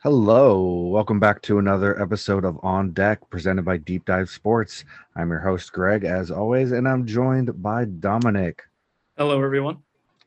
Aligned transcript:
Hello, 0.00 0.88
welcome 0.88 1.18
back 1.18 1.40
to 1.42 1.58
another 1.58 2.00
episode 2.00 2.44
of 2.44 2.62
On 2.62 2.92
Deck 2.92 3.30
presented 3.30 3.64
by 3.64 3.78
Deep 3.78 4.04
Dive 4.04 4.28
Sports. 4.28 4.84
I'm 5.16 5.30
your 5.30 5.40
host, 5.40 5.72
Greg, 5.72 6.04
as 6.04 6.30
always, 6.30 6.72
and 6.72 6.86
I'm 6.86 7.06
joined 7.06 7.62
by 7.62 7.86
Dominic. 7.86 8.62
Hello, 9.16 9.42
everyone. 9.42 9.78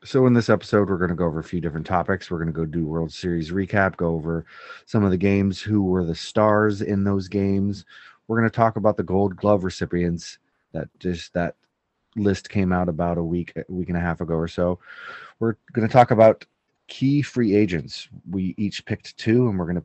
So, 0.02 0.26
in 0.26 0.34
this 0.34 0.50
episode, 0.50 0.90
we're 0.90 0.98
going 0.98 1.10
to 1.10 1.14
go 1.14 1.24
over 1.24 1.38
a 1.38 1.44
few 1.44 1.60
different 1.60 1.86
topics. 1.86 2.28
We're 2.28 2.38
going 2.38 2.52
to 2.52 2.52
go 2.52 2.64
do 2.64 2.84
World 2.84 3.12
Series 3.12 3.52
recap, 3.52 3.96
go 3.96 4.08
over 4.08 4.44
some 4.86 5.04
of 5.04 5.12
the 5.12 5.16
games, 5.16 5.62
who 5.62 5.84
were 5.84 6.04
the 6.04 6.16
stars 6.16 6.82
in 6.82 7.04
those 7.04 7.28
games. 7.28 7.84
We're 8.26 8.38
going 8.38 8.50
to 8.50 8.56
talk 8.56 8.74
about 8.74 8.96
the 8.96 9.04
Gold 9.04 9.36
Glove 9.36 9.62
recipients 9.62 10.40
that 10.72 10.88
just 10.98 11.32
that 11.34 11.54
list 12.16 12.50
came 12.50 12.72
out 12.72 12.88
about 12.88 13.18
a 13.18 13.24
week, 13.24 13.52
a 13.56 13.64
week 13.72 13.88
and 13.88 13.96
a 13.96 14.00
half 14.00 14.20
ago 14.20 14.34
or 14.34 14.48
so. 14.48 14.80
We're 15.38 15.54
going 15.72 15.86
to 15.86 15.92
talk 15.92 16.10
about 16.10 16.44
key 16.90 17.22
free 17.22 17.56
agents. 17.56 18.08
We 18.28 18.54
each 18.58 18.84
picked 18.84 19.16
two, 19.16 19.48
and 19.48 19.58
we're 19.58 19.64
to 19.76 19.84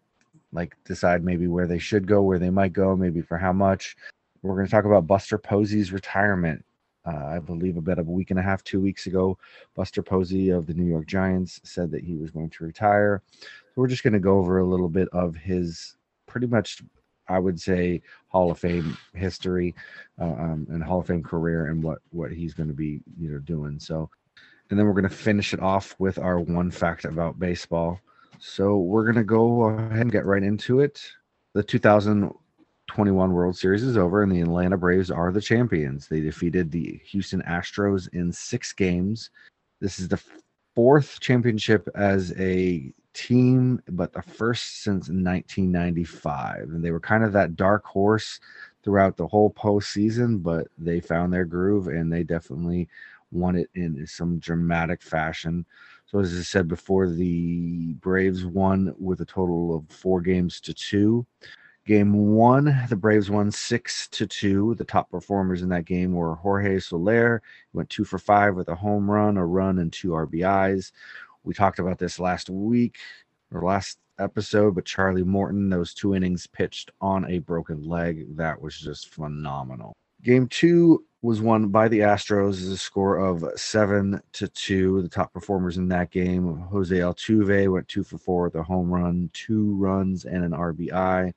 like 0.52 0.76
decide 0.84 1.24
maybe 1.24 1.48
where 1.48 1.68
they 1.68 1.79
should 1.79 2.07
go, 2.07 2.21
where 2.21 2.39
they 2.39 2.50
might 2.50 2.74
go, 2.74 2.96
maybe 2.98 3.21
for 3.21 3.38
how 3.38 3.54
much. 3.54 3.96
We're 4.42 4.56
to 4.66 4.71
talk 4.71 4.86
about 4.86 5.07
Buster 5.07 5.38
Posey's 5.38 5.93
retirement. 5.93 6.65
Uh, 7.06 7.26
I 7.26 7.39
believe 7.39 7.78
about 7.78 8.00
a 8.00 8.04
week 8.04 8.32
and 8.32 8.39
a 8.39 8.43
half, 8.43 8.64
two 8.64 8.82
weeks 8.82 9.06
ago, 9.06 9.38
Buster 9.76 10.02
Posey 10.02 10.50
of 10.50 10.65
the 10.65 10.74
New 10.74 10.86
York 10.86 11.06
Giants 11.06 11.62
said 11.64 11.92
that 11.92 12.04
he 12.04 12.15
was 12.15 12.32
going 12.32 12.50
to 12.50 12.64
retire. 12.64 13.21
So 13.40 13.48
we're 13.76 13.87
just 13.87 14.04
going 14.04 14.14
to 14.14 14.20
go 14.20 14.40
over 14.40 14.57
a 14.57 14.65
little 14.65 14.90
bit 14.90 15.07
of 15.10 15.36
his 15.36 15.96
pretty 16.26 16.48
much, 16.48 16.82
I 17.28 17.37
would 17.37 17.62
say, 17.62 18.01
Hall 18.29 18.50
of 18.50 18.57
Fame 18.57 18.98
history 19.14 19.76
uh, 20.20 20.26
um, 20.26 20.68
and 20.70 20.84
Hall 20.84 21.00
of 21.00 21.07
Fame 21.07 21.24
career 21.24 21.68
and 21.68 21.84
what 21.84 22.00
what 22.10 22.32
he's 22.32 22.56
going 22.56 22.70
to 22.70 22.76
be 22.76 23.01
you 23.20 23.29
know 23.29 23.40
doing. 23.40 23.79
So 23.79 24.10
and 24.69 24.79
then 24.79 24.86
we're 24.86 24.93
going 24.93 25.04
to 25.04 25.10
finish 25.10 25.54
it 25.54 25.60
off 25.60 25.96
with 26.00 26.18
our 26.18 26.39
one 26.39 26.71
fact 26.71 27.06
about 27.06 27.39
baseball. 27.39 28.00
So 28.39 28.78
we're 28.78 29.04
going 29.04 29.15
to 29.15 29.23
go 29.23 29.64
ahead 29.64 30.01
and 30.01 30.11
get 30.11 30.25
right 30.25 30.43
into 30.43 30.79
it. 30.79 31.01
The 31.54 31.64
2021 31.64 33.31
World 33.31 33.58
Series 33.58 33.84
is 33.84 33.98
over, 33.98 34.23
and 34.23 34.31
the 34.31 34.42
Atlanta 34.42 34.78
Braves 34.78 35.12
are 35.12 35.31
the 35.31 35.42
champions. 35.42 36.08
They 36.08 36.20
defeated 36.20 36.72
the 36.72 37.00
Houston 37.06 37.42
Astros 37.44 38.09
in 38.14 38.31
six 38.31 38.73
games. 38.73 39.30
This 39.80 40.00
is 40.00 40.08
the 40.08 40.22
fourth 40.75 41.20
championship 41.22 41.88
as 41.95 42.34
a 42.38 42.92
team, 43.14 43.81
but 43.90 44.12
the 44.14 44.22
first 44.22 44.84
since 44.84 45.08
1995. 45.09 46.64
And 46.64 46.84
they 46.84 46.92
were 46.92 47.00
kind 47.00 47.23
of 47.23 47.31
that 47.34 47.56
dark 47.56 47.86
horse 47.86 48.40
throughout 48.84 49.18
the 49.18 49.28
whole 49.28 49.52
postseason, 49.52 50.44
but 50.44 50.68
they 50.78 51.00
found 51.00 51.34
their 51.34 51.45
groove 51.45 51.88
and 51.88 52.12
they 52.12 52.23
definitely 52.23 52.88
won 53.36 53.55
it 53.55 53.69
in 53.75 54.05
some 54.08 54.39
dramatic 54.39 55.02
fashion. 55.02 55.66
So, 56.05 56.19
as 56.19 56.38
I 56.38 56.41
said 56.41 56.67
before, 56.67 57.09
the 57.09 57.94
Braves 57.95 58.45
won 58.45 58.95
with 58.97 59.22
a 59.22 59.25
total 59.25 59.75
of 59.75 59.89
four 59.89 60.22
games 60.22 60.59
to 60.61 60.73
two. 60.73 61.25
Game 61.86 62.13
one, 62.33 62.75
the 62.89 62.95
Braves 62.95 63.30
won 63.30 63.52
six 63.52 64.08
to 64.08 64.25
two. 64.25 64.73
The 64.75 64.86
top 64.86 65.11
performers 65.11 65.61
in 65.61 65.69
that 65.69 65.86
game 65.86 66.13
were 66.13 66.33
Jorge 66.33 66.80
Soler, 66.80 67.44
went 67.73 67.89
two 67.91 68.03
for 68.03 68.17
five 68.17 68.56
with 68.56 68.69
a 68.69 68.75
home 68.75 69.09
run, 69.09 69.38
a 69.38 69.45
run, 69.45 69.78
and 69.78 69.94
two 69.94 70.09
RBIs. 70.09 70.91
We 71.44 71.53
talked 71.53 71.78
about 71.78 72.00
this 72.00 72.19
last 72.19 72.50
week 72.50 72.97
or 73.52 73.61
last 73.61 74.00
episode, 74.17 74.73
but 74.73 74.86
Charlie 74.86 75.23
Morton, 75.23 75.69
those 75.69 75.94
two 75.94 76.16
innings 76.16 76.47
pitched 76.47 76.89
on 77.02 77.25
a 77.25 77.39
broken 77.39 77.83
leg. 77.83 78.36
That 78.36 78.59
was 78.59 78.80
just 78.80 79.09
phenomenal. 79.09 79.94
Game 80.23 80.47
two 80.47 81.06
was 81.26 81.42
won 81.42 81.70
by 81.70 81.88
the 81.88 82.02
Astros 82.02 82.62
as 82.62 82.68
a 82.68 82.78
score 82.78 83.18
of 83.18 83.44
seven 83.56 84.22
to 84.34 84.48
two. 84.48 85.02
The 85.02 85.09
top 85.09 85.34
performers 85.34 85.78
in 85.78 85.88
that 85.88 86.12
game, 86.12 86.56
Jose 86.72 86.95
Altuve 86.95 87.72
went 87.72 87.88
two 87.88 88.04
for 88.04 88.20
four 88.20 88.44
with 88.44 88.56
a 88.56 88.62
home 88.62 88.92
run, 88.92 89.31
two 89.34 89.76
runs, 89.76 90.26
and 90.26 90.46
an 90.46 90.52
RBI. 90.52 91.34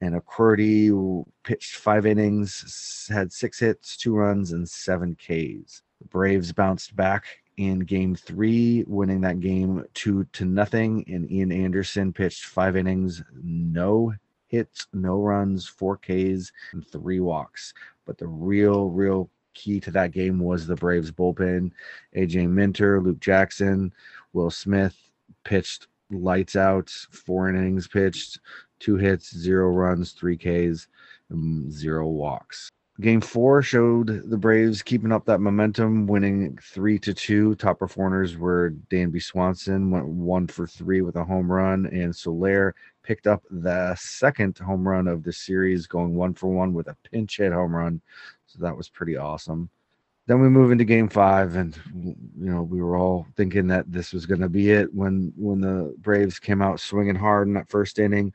And 0.00 0.20
Urquidy 0.20 1.24
pitched 1.44 1.76
five 1.76 2.06
innings, 2.06 3.08
had 3.08 3.32
six 3.32 3.60
hits, 3.60 3.96
two 3.96 4.16
runs, 4.16 4.50
and 4.50 4.68
seven 4.68 5.14
Ks. 5.14 5.82
The 6.00 6.08
Braves 6.08 6.52
bounced 6.52 6.96
back 6.96 7.26
in 7.56 7.80
game 7.80 8.16
three, 8.16 8.84
winning 8.88 9.20
that 9.20 9.38
game 9.38 9.84
two 9.94 10.24
to 10.32 10.44
nothing. 10.44 11.04
And 11.06 11.30
Ian 11.30 11.52
Anderson 11.52 12.12
pitched 12.12 12.46
five 12.46 12.76
innings, 12.76 13.22
no 13.32 14.12
hits, 14.50 14.86
no 14.92 15.20
runs, 15.20 15.66
four 15.66 15.96
Ks, 15.96 16.52
and 16.72 16.86
three 16.86 17.20
walks. 17.20 17.72
But 18.04 18.18
the 18.18 18.26
real, 18.26 18.90
real 18.90 19.30
key 19.54 19.80
to 19.80 19.90
that 19.92 20.10
game 20.10 20.40
was 20.40 20.66
the 20.66 20.74
Braves 20.74 21.10
bullpen. 21.10 21.70
AJ 22.16 22.48
Minter, 22.48 23.00
Luke 23.00 23.20
Jackson, 23.20 23.92
Will 24.32 24.50
Smith 24.50 24.96
pitched 25.44 25.86
lights 26.10 26.56
out, 26.56 26.90
four 26.90 27.48
innings 27.48 27.86
pitched, 27.86 28.40
two 28.80 28.96
hits, 28.96 29.34
zero 29.34 29.68
runs, 29.68 30.12
three 30.12 30.36
Ks, 30.36 30.88
zero 31.70 32.08
walks. 32.08 32.70
Game 33.00 33.22
four 33.22 33.62
showed 33.62 34.28
the 34.28 34.36
Braves 34.36 34.82
keeping 34.82 35.10
up 35.10 35.24
that 35.24 35.40
momentum, 35.40 36.06
winning 36.06 36.58
three 36.62 36.98
to 36.98 37.14
two. 37.14 37.54
Top 37.54 37.78
performers 37.78 38.36
were 38.36 38.74
Dansby 38.90 39.22
Swanson, 39.22 39.90
went 39.90 40.06
one 40.06 40.46
for 40.46 40.66
three 40.66 41.00
with 41.00 41.16
a 41.16 41.24
home 41.24 41.50
run, 41.50 41.86
and 41.86 42.14
Soler 42.14 42.74
picked 43.02 43.26
up 43.26 43.42
the 43.50 43.94
second 43.94 44.58
home 44.58 44.86
run 44.86 45.08
of 45.08 45.22
the 45.22 45.32
series, 45.32 45.86
going 45.86 46.14
one 46.14 46.34
for 46.34 46.48
one 46.48 46.74
with 46.74 46.88
a 46.88 46.96
pinch 47.10 47.38
hit 47.38 47.52
home 47.52 47.74
run. 47.74 48.02
So 48.46 48.58
that 48.60 48.76
was 48.76 48.90
pretty 48.90 49.16
awesome. 49.16 49.70
Then 50.26 50.42
we 50.42 50.48
move 50.50 50.70
into 50.70 50.84
game 50.84 51.08
five, 51.08 51.56
and 51.56 51.78
you 51.94 52.50
know, 52.50 52.62
we 52.62 52.82
were 52.82 52.96
all 52.96 53.26
thinking 53.34 53.66
that 53.68 53.90
this 53.90 54.12
was 54.12 54.26
gonna 54.26 54.48
be 54.48 54.72
it 54.72 54.92
when 54.92 55.32
when 55.36 55.60
the 55.60 55.94
Braves 55.98 56.38
came 56.38 56.60
out 56.60 56.80
swinging 56.80 57.16
hard 57.16 57.48
in 57.48 57.54
that 57.54 57.70
first 57.70 57.98
inning. 57.98 58.32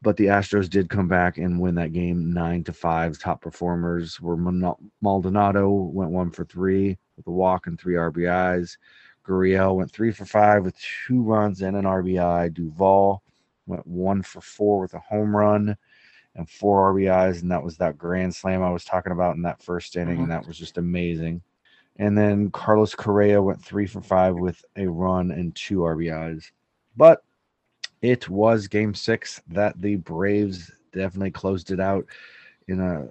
But 0.00 0.16
the 0.16 0.26
Astros 0.26 0.70
did 0.70 0.88
come 0.88 1.08
back 1.08 1.38
and 1.38 1.60
win 1.60 1.74
that 1.74 1.92
game 1.92 2.32
nine 2.32 2.62
to 2.64 2.72
five. 2.72 3.18
Top 3.18 3.40
performers 3.40 4.20
were 4.20 4.36
Maldonado 5.00 5.70
went 5.70 6.12
one 6.12 6.30
for 6.30 6.44
three 6.44 6.96
with 7.16 7.26
a 7.26 7.32
walk 7.32 7.66
and 7.66 7.78
three 7.78 7.94
RBIs. 7.94 8.76
Gurriel 9.26 9.76
went 9.76 9.90
three 9.90 10.12
for 10.12 10.24
five 10.24 10.64
with 10.64 10.76
two 11.06 11.22
runs 11.22 11.62
and 11.62 11.76
an 11.76 11.84
RBI. 11.84 12.54
Duvall 12.54 13.22
went 13.66 13.86
one 13.86 14.22
for 14.22 14.40
four 14.40 14.80
with 14.80 14.94
a 14.94 15.00
home 15.00 15.36
run 15.36 15.76
and 16.34 16.48
four 16.48 16.94
RBIs, 16.94 17.42
and 17.42 17.50
that 17.50 17.62
was 17.62 17.76
that 17.76 17.98
grand 17.98 18.34
slam 18.34 18.62
I 18.62 18.70
was 18.70 18.84
talking 18.84 19.12
about 19.12 19.36
in 19.36 19.42
that 19.42 19.62
first 19.62 19.96
inning, 19.96 20.14
mm-hmm. 20.14 20.22
and 20.24 20.32
that 20.32 20.46
was 20.46 20.56
just 20.56 20.78
amazing. 20.78 21.42
And 21.96 22.16
then 22.16 22.50
Carlos 22.52 22.94
Correa 22.94 23.42
went 23.42 23.62
three 23.62 23.86
for 23.86 24.00
five 24.00 24.36
with 24.36 24.64
a 24.76 24.86
run 24.86 25.32
and 25.32 25.54
two 25.54 25.78
RBIs. 25.78 26.44
But 26.96 27.22
it 28.02 28.28
was 28.28 28.68
game 28.68 28.94
six 28.94 29.40
that 29.48 29.80
the 29.80 29.96
Braves 29.96 30.70
definitely 30.92 31.30
closed 31.30 31.70
it 31.70 31.80
out 31.80 32.06
in 32.68 32.80
a 32.80 33.08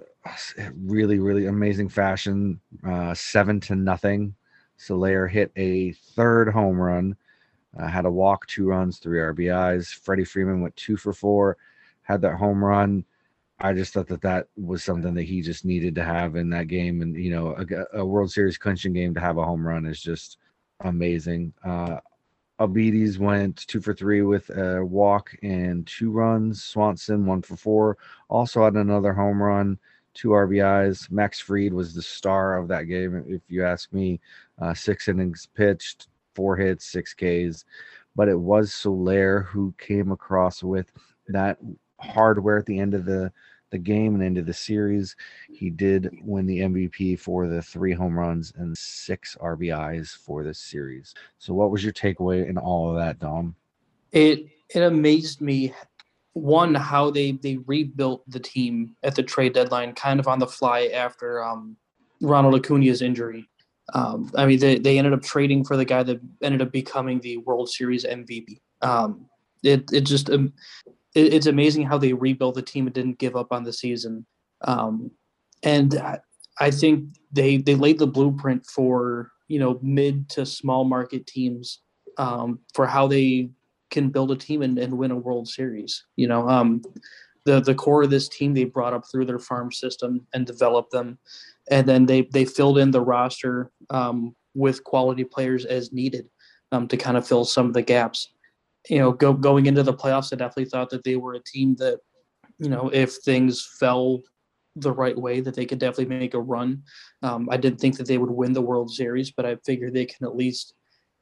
really, 0.76 1.18
really 1.18 1.46
amazing 1.46 1.88
fashion. 1.88 2.60
Uh, 2.86 3.14
seven 3.14 3.60
to 3.60 3.74
nothing. 3.74 4.34
Soler 4.76 5.26
hit 5.26 5.50
a 5.56 5.92
third 5.92 6.48
home 6.48 6.80
run 6.80 7.16
uh, 7.76 7.86
had 7.86 8.06
a 8.06 8.10
walk, 8.10 8.46
two 8.46 8.66
runs, 8.66 8.98
three 8.98 9.18
RBIs. 9.18 9.88
Freddie 9.88 10.24
Freeman 10.24 10.60
went 10.60 10.74
two 10.76 10.96
for 10.96 11.12
four, 11.12 11.56
had 12.02 12.20
that 12.22 12.36
home 12.36 12.64
run. 12.64 13.04
I 13.60 13.72
just 13.72 13.92
thought 13.92 14.06
that 14.08 14.22
that 14.22 14.48
was 14.56 14.84
something 14.84 15.14
that 15.14 15.24
he 15.24 15.42
just 15.42 15.64
needed 15.64 15.94
to 15.96 16.04
have 16.04 16.36
in 16.36 16.48
that 16.50 16.68
game. 16.68 17.02
And, 17.02 17.16
you 17.16 17.30
know, 17.30 17.56
a, 17.56 17.98
a 17.98 18.06
World 18.06 18.30
Series 18.30 18.56
clinching 18.56 18.92
game 18.92 19.14
to 19.14 19.20
have 19.20 19.36
a 19.36 19.44
home 19.44 19.66
run 19.66 19.84
is 19.84 20.00
just 20.00 20.38
amazing. 20.80 21.52
Uh, 21.64 21.98
Albies 22.60 23.18
went 23.18 23.56
two 23.68 23.80
for 23.80 23.94
three 23.94 24.22
with 24.22 24.50
a 24.50 24.84
walk 24.84 25.34
and 25.42 25.86
two 25.86 26.10
runs. 26.10 26.62
Swanson, 26.62 27.24
one 27.24 27.42
for 27.42 27.56
four, 27.56 27.98
also 28.28 28.64
had 28.64 28.74
another 28.74 29.12
home 29.12 29.40
run, 29.40 29.78
two 30.14 30.30
RBIs. 30.30 31.10
Max 31.10 31.38
Fried 31.38 31.72
was 31.72 31.94
the 31.94 32.02
star 32.02 32.58
of 32.58 32.66
that 32.68 32.84
game, 32.84 33.24
if 33.28 33.42
you 33.48 33.64
ask 33.64 33.92
me. 33.92 34.20
Uh, 34.60 34.74
six 34.74 35.06
innings 35.06 35.48
pitched, 35.54 36.08
four 36.34 36.56
hits, 36.56 36.84
six 36.84 37.14
Ks. 37.14 37.64
But 38.16 38.28
it 38.28 38.38
was 38.38 38.74
Soler 38.74 39.42
who 39.42 39.72
came 39.78 40.10
across 40.10 40.62
with 40.62 40.90
that 41.28 41.58
hardware 42.00 42.58
at 42.58 42.66
the 42.66 42.80
end 42.80 42.94
of 42.94 43.04
the 43.04 43.32
the 43.70 43.78
game 43.78 44.14
and 44.14 44.22
into 44.22 44.42
the 44.42 44.52
series. 44.52 45.16
He 45.50 45.70
did 45.70 46.10
win 46.22 46.46
the 46.46 46.60
MVP 46.60 47.18
for 47.18 47.46
the 47.46 47.62
three 47.62 47.92
home 47.92 48.18
runs 48.18 48.52
and 48.56 48.76
six 48.76 49.36
RBIs 49.40 50.16
for 50.16 50.44
this 50.44 50.58
series. 50.58 51.14
So, 51.38 51.54
what 51.54 51.70
was 51.70 51.82
your 51.84 51.92
takeaway 51.92 52.48
in 52.48 52.58
all 52.58 52.90
of 52.90 52.96
that, 52.96 53.18
Dom? 53.18 53.54
It 54.12 54.46
it 54.74 54.82
amazed 54.82 55.40
me 55.40 55.72
one 56.32 56.74
how 56.74 57.10
they 57.10 57.32
they 57.32 57.58
rebuilt 57.66 58.28
the 58.30 58.40
team 58.40 58.96
at 59.02 59.14
the 59.14 59.22
trade 59.22 59.52
deadline, 59.52 59.92
kind 59.94 60.20
of 60.20 60.28
on 60.28 60.38
the 60.38 60.46
fly 60.46 60.90
after 60.94 61.44
um, 61.44 61.76
Ronald 62.20 62.54
Acuna's 62.54 63.02
injury. 63.02 63.48
Um, 63.94 64.30
I 64.36 64.44
mean, 64.44 64.58
they, 64.58 64.78
they 64.78 64.98
ended 64.98 65.14
up 65.14 65.22
trading 65.22 65.64
for 65.64 65.76
the 65.76 65.84
guy 65.84 66.02
that 66.02 66.20
ended 66.42 66.60
up 66.60 66.72
becoming 66.72 67.20
the 67.20 67.38
World 67.38 67.70
Series 67.70 68.04
MVP. 68.04 68.60
Um, 68.82 69.26
it 69.62 69.90
it 69.92 70.02
just 70.02 70.30
um, 70.30 70.52
it, 71.18 71.34
it's 71.34 71.46
amazing 71.46 71.84
how 71.84 71.98
they 71.98 72.12
rebuilt 72.12 72.54
the 72.54 72.62
team 72.62 72.86
and 72.86 72.94
didn't 72.94 73.18
give 73.18 73.36
up 73.36 73.52
on 73.52 73.64
the 73.64 73.72
season. 73.72 74.24
Um, 74.62 75.10
and 75.62 75.96
I, 75.96 76.20
I 76.60 76.70
think 76.70 77.16
they 77.32 77.58
they 77.58 77.74
laid 77.74 77.98
the 77.98 78.06
blueprint 78.06 78.66
for 78.66 79.30
you 79.48 79.58
know 79.58 79.78
mid 79.82 80.28
to 80.30 80.46
small 80.46 80.84
market 80.84 81.26
teams 81.26 81.80
um, 82.16 82.60
for 82.74 82.86
how 82.86 83.06
they 83.06 83.50
can 83.90 84.10
build 84.10 84.30
a 84.30 84.36
team 84.36 84.62
and, 84.62 84.78
and 84.78 84.98
win 84.98 85.10
a 85.10 85.16
World 85.16 85.48
Series. 85.48 86.04
You 86.16 86.28
know, 86.28 86.48
um, 86.48 86.82
the 87.44 87.60
the 87.60 87.74
core 87.74 88.02
of 88.02 88.10
this 88.10 88.28
team 88.28 88.54
they 88.54 88.64
brought 88.64 88.92
up 88.92 89.04
through 89.10 89.26
their 89.26 89.38
farm 89.38 89.72
system 89.72 90.26
and 90.34 90.46
developed 90.46 90.92
them, 90.92 91.18
and 91.70 91.86
then 91.88 92.06
they 92.06 92.22
they 92.22 92.44
filled 92.44 92.78
in 92.78 92.90
the 92.90 93.00
roster 93.00 93.70
um, 93.90 94.34
with 94.54 94.84
quality 94.84 95.24
players 95.24 95.64
as 95.64 95.92
needed 95.92 96.28
um, 96.72 96.88
to 96.88 96.96
kind 96.96 97.16
of 97.16 97.26
fill 97.26 97.44
some 97.44 97.66
of 97.66 97.72
the 97.72 97.82
gaps. 97.82 98.28
You 98.88 98.98
know, 98.98 99.12
go, 99.12 99.32
going 99.32 99.66
into 99.66 99.82
the 99.82 99.94
playoffs, 99.94 100.32
I 100.32 100.36
definitely 100.36 100.66
thought 100.66 100.90
that 100.90 101.04
they 101.04 101.16
were 101.16 101.34
a 101.34 101.42
team 101.42 101.76
that, 101.76 102.00
you 102.58 102.68
know, 102.68 102.90
if 102.92 103.14
things 103.16 103.68
fell 103.78 104.22
the 104.76 104.92
right 104.92 105.16
way, 105.16 105.40
that 105.40 105.54
they 105.54 105.66
could 105.66 105.78
definitely 105.78 106.16
make 106.16 106.34
a 106.34 106.40
run. 106.40 106.82
Um, 107.22 107.48
I 107.50 107.56
didn't 107.56 107.80
think 107.80 107.96
that 107.98 108.06
they 108.06 108.18
would 108.18 108.30
win 108.30 108.52
the 108.52 108.62
World 108.62 108.90
Series, 108.90 109.30
but 109.30 109.44
I 109.44 109.56
figured 109.66 109.94
they 109.94 110.06
can 110.06 110.26
at 110.26 110.36
least, 110.36 110.74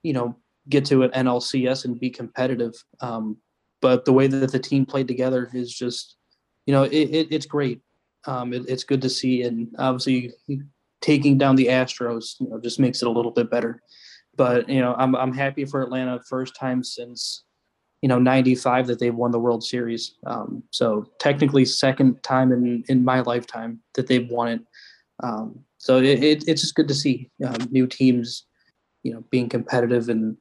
you 0.02 0.12
know, 0.12 0.36
get 0.68 0.84
to 0.86 1.02
an 1.02 1.10
NLCS 1.10 1.84
and 1.84 1.98
be 1.98 2.10
competitive. 2.10 2.74
Um, 3.00 3.38
but 3.80 4.04
the 4.04 4.12
way 4.12 4.26
that 4.26 4.52
the 4.52 4.58
team 4.58 4.86
played 4.86 5.08
together 5.08 5.50
is 5.52 5.72
just, 5.72 6.16
you 6.66 6.72
know, 6.72 6.84
it, 6.84 6.92
it, 6.92 7.28
it's 7.30 7.46
great. 7.46 7.80
Um, 8.26 8.52
it, 8.52 8.62
it's 8.68 8.84
good 8.84 9.02
to 9.02 9.10
see, 9.10 9.42
and 9.42 9.68
obviously 9.78 10.32
taking 11.00 11.38
down 11.38 11.54
the 11.54 11.66
Astros, 11.66 12.40
you 12.40 12.48
know, 12.48 12.60
just 12.60 12.80
makes 12.80 13.02
it 13.02 13.08
a 13.08 13.10
little 13.10 13.30
bit 13.30 13.50
better. 13.50 13.80
But 14.34 14.68
you 14.68 14.80
know, 14.80 14.94
I'm 14.98 15.14
I'm 15.14 15.32
happy 15.32 15.64
for 15.64 15.82
Atlanta, 15.82 16.20
first 16.28 16.56
time 16.56 16.82
since 16.82 17.44
you 18.02 18.08
know 18.08 18.18
'95 18.18 18.86
that 18.86 18.98
they've 18.98 19.14
won 19.14 19.30
the 19.30 19.38
World 19.38 19.64
Series. 19.64 20.14
Um, 20.26 20.62
so 20.70 21.06
technically, 21.18 21.64
second 21.64 22.22
time 22.22 22.52
in 22.52 22.84
in 22.88 23.04
my 23.04 23.20
lifetime 23.20 23.80
that 23.94 24.06
they've 24.06 24.28
won 24.28 24.48
it. 24.48 24.60
Um, 25.22 25.60
so 25.78 25.98
it, 25.98 26.22
it, 26.22 26.48
it's 26.48 26.62
just 26.62 26.74
good 26.74 26.88
to 26.88 26.94
see 26.94 27.30
um, 27.46 27.68
new 27.70 27.86
teams, 27.86 28.44
you 29.02 29.14
know, 29.14 29.24
being 29.30 29.48
competitive 29.48 30.08
and 30.08 30.36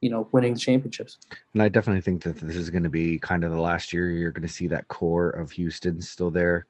you 0.00 0.10
know 0.10 0.28
winning 0.32 0.56
championships. 0.56 1.18
And 1.54 1.62
I 1.62 1.68
definitely 1.68 2.02
think 2.02 2.22
that 2.22 2.36
this 2.36 2.56
is 2.56 2.70
going 2.70 2.82
to 2.82 2.90
be 2.90 3.18
kind 3.18 3.44
of 3.44 3.50
the 3.50 3.60
last 3.60 3.92
year 3.92 4.10
you're 4.10 4.32
going 4.32 4.46
to 4.46 4.52
see 4.52 4.66
that 4.68 4.88
core 4.88 5.30
of 5.30 5.50
Houston 5.52 6.00
still 6.00 6.30
there. 6.30 6.66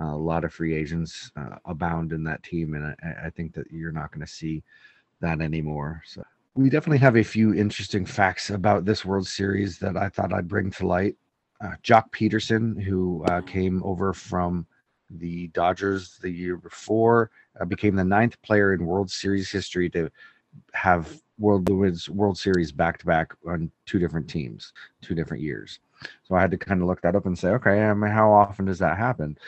Uh, 0.00 0.14
a 0.14 0.16
lot 0.16 0.44
of 0.44 0.52
free 0.52 0.74
agents 0.74 1.30
uh, 1.36 1.56
abound 1.66 2.12
in 2.12 2.24
that 2.24 2.42
team, 2.42 2.74
and 2.74 2.86
I, 3.02 3.26
I 3.26 3.30
think 3.30 3.52
that 3.54 3.70
you're 3.70 3.92
not 3.92 4.10
going 4.10 4.24
to 4.24 4.32
see 4.32 4.62
that 5.20 5.40
anymore. 5.40 6.02
So 6.06 6.22
we 6.54 6.68
definitely 6.68 6.98
have 6.98 7.16
a 7.16 7.24
few 7.24 7.54
interesting 7.54 8.04
facts 8.04 8.50
about 8.50 8.84
this 8.84 9.04
World 9.04 9.26
Series 9.26 9.78
that 9.78 9.96
I 9.96 10.08
thought 10.08 10.34
I'd 10.34 10.48
bring 10.48 10.70
to 10.72 10.86
light. 10.86 11.16
Uh, 11.60 11.74
Joc 11.82 12.10
Pederson, 12.10 12.80
who 12.82 13.24
uh, 13.24 13.40
came 13.42 13.82
over 13.84 14.12
from 14.12 14.66
the 15.08 15.48
Dodgers 15.48 16.18
the 16.18 16.30
year 16.30 16.56
before, 16.56 17.30
uh, 17.60 17.64
became 17.64 17.94
the 17.94 18.04
ninth 18.04 18.40
player 18.42 18.74
in 18.74 18.84
World 18.84 19.10
Series 19.10 19.50
history 19.50 19.88
to 19.90 20.10
have 20.74 21.20
World 21.38 21.68
World 22.08 22.36
Series 22.36 22.70
back 22.70 22.98
to 22.98 23.06
back 23.06 23.32
on 23.48 23.70
two 23.86 23.98
different 23.98 24.28
teams, 24.28 24.72
two 25.00 25.14
different 25.14 25.42
years. 25.42 25.78
So 26.24 26.34
I 26.34 26.40
had 26.40 26.50
to 26.50 26.58
kind 26.58 26.82
of 26.82 26.88
look 26.88 27.00
that 27.02 27.16
up 27.16 27.26
and 27.26 27.38
say, 27.38 27.48
okay, 27.50 27.82
I 27.82 27.94
mean, 27.94 28.10
how 28.10 28.30
often 28.30 28.66
does 28.66 28.80
that 28.80 28.98
happen? 28.98 29.38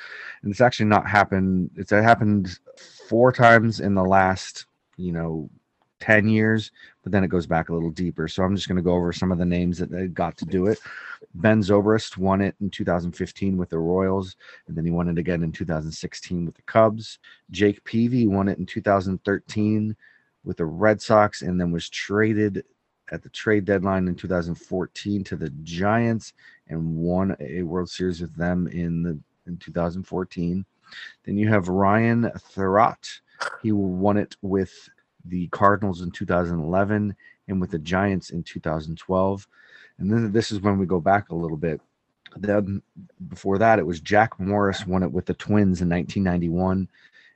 And 0.43 0.51
it's 0.51 0.61
actually 0.61 0.87
not 0.87 1.07
happened. 1.07 1.71
It's 1.77 1.91
happened 1.91 2.59
four 3.09 3.33
times 3.33 3.81
in 3.81 3.95
the 3.95 4.05
last, 4.05 4.67
you 4.97 5.13
know, 5.13 5.51
10 6.05 6.29
years, 6.29 6.71
but 7.03 7.13
then 7.13 7.25
it 7.25 7.29
goes 7.29 7.47
back 7.47 7.71
a 7.71 7.73
little 7.73 7.91
deeper. 7.91 8.29
So 8.29 8.43
I'm 8.43 8.55
just 8.55 8.69
going 8.69 8.77
to 8.77 8.83
go 8.83 8.93
over 8.93 9.11
some 9.11 9.33
of 9.33 9.39
the 9.39 9.45
names 9.47 9.79
that 9.79 9.91
they 9.91 10.07
got 10.07 10.37
to 10.37 10.45
do 10.45 10.67
it. 10.67 10.79
Ben 11.37 11.63
Zobrist 11.63 12.19
won 12.19 12.43
it 12.43 12.55
in 12.61 12.69
2015 12.69 13.57
with 13.57 13.71
the 13.71 13.79
Royals, 13.79 14.37
and 14.69 14.77
then 14.77 14.85
he 14.85 14.91
won 14.91 15.09
it 15.09 15.17
again 15.17 15.43
in 15.43 15.51
2016 15.51 16.45
with 16.45 16.55
the 16.55 16.63
Cubs. 16.63 17.19
Jake 17.51 17.83
Peavy 17.85 18.27
won 18.27 18.49
it 18.49 18.59
in 18.59 18.67
2013 18.67 19.97
with 20.45 20.59
the 20.59 20.67
Red 20.67 21.01
Sox, 21.01 21.41
and 21.41 21.59
then 21.59 21.73
was 21.73 21.89
traded 21.89 22.65
at 23.11 23.23
the 23.23 23.31
trade 23.31 23.65
deadline 23.65 24.07
in 24.07 24.15
2014 24.15 25.25
to 25.25 25.37
the 25.37 25.49
Giants 25.63 26.35
and 26.69 26.97
won 26.97 27.35
a 27.41 27.63
World 27.63 27.89
Series 27.89 28.21
with 28.21 28.37
them 28.37 28.67
in 28.69 29.03
the 29.03 29.19
in 29.47 29.57
2014. 29.57 30.67
Then 31.25 31.39
you 31.39 31.49
have 31.49 31.69
Ryan 31.69 32.31
Theriot. 32.55 33.21
He 33.63 33.73
won 33.73 34.19
it 34.19 34.37
with 34.43 34.91
the 35.25 35.49
Cardinals 35.49 36.03
in 36.03 36.11
2011 36.11 37.15
and 37.49 37.61
with 37.61 37.71
the 37.71 37.79
Giants 37.79 38.31
in 38.31 38.43
2012. 38.43 39.49
And 39.99 40.13
then 40.13 40.33
this 40.33 40.51
is 40.51 40.61
when 40.61 40.79
we 40.79 40.87
go 40.87 41.01
back 41.01 41.31
a 41.31 41.35
little 41.35 41.57
bit. 41.57 41.81
Then 42.37 42.83
before 43.29 43.59
that, 43.59 43.79
it 43.79 43.87
was 43.87 44.01
Jack 44.01 44.39
Morris 44.41 44.87
won 44.87 45.03
it 45.03 45.13
with 45.13 45.27
the 45.27 45.35
Twins 45.35 45.81
in 45.81 45.89
1991 45.89 46.89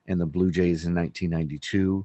and 0.07 0.21
the 0.21 0.27
Blue 0.27 0.51
Jays 0.51 0.87
in 0.87 0.95
1992. 0.95 2.05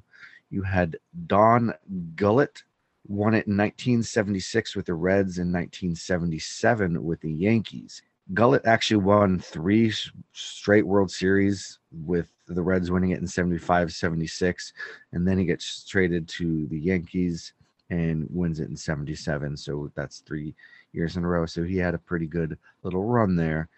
You 0.50 0.62
had 0.62 0.96
Don 1.26 1.74
Gullett 2.14 2.62
won 3.08 3.34
it 3.34 3.46
in 3.46 3.56
1976 3.56 4.76
with 4.76 4.86
the 4.86 4.94
Reds 4.94 5.38
and 5.38 5.52
1977 5.52 7.02
with 7.02 7.20
the 7.20 7.32
Yankees. 7.32 8.02
Gullett 8.32 8.66
actually 8.66 9.02
won 9.02 9.38
three 9.38 9.92
straight 10.32 10.86
World 10.86 11.10
Series 11.10 11.78
with 12.04 12.28
the 12.46 12.62
Reds 12.62 12.90
winning 12.90 13.10
it 13.10 13.20
in 13.20 13.26
75 13.26 13.92
76. 13.92 14.72
And 15.12 15.26
then 15.26 15.38
he 15.38 15.44
gets 15.44 15.84
traded 15.84 16.28
to 16.28 16.66
the 16.66 16.78
Yankees 16.78 17.52
and 17.90 18.26
wins 18.30 18.60
it 18.60 18.68
in 18.68 18.76
77. 18.76 19.56
So 19.56 19.90
that's 19.94 20.18
three 20.20 20.54
years 20.92 21.16
in 21.16 21.24
a 21.24 21.28
row. 21.28 21.46
So 21.46 21.62
he 21.62 21.76
had 21.76 21.94
a 21.94 21.98
pretty 21.98 22.26
good 22.26 22.58
little 22.82 23.04
run 23.04 23.36
there. 23.36 23.68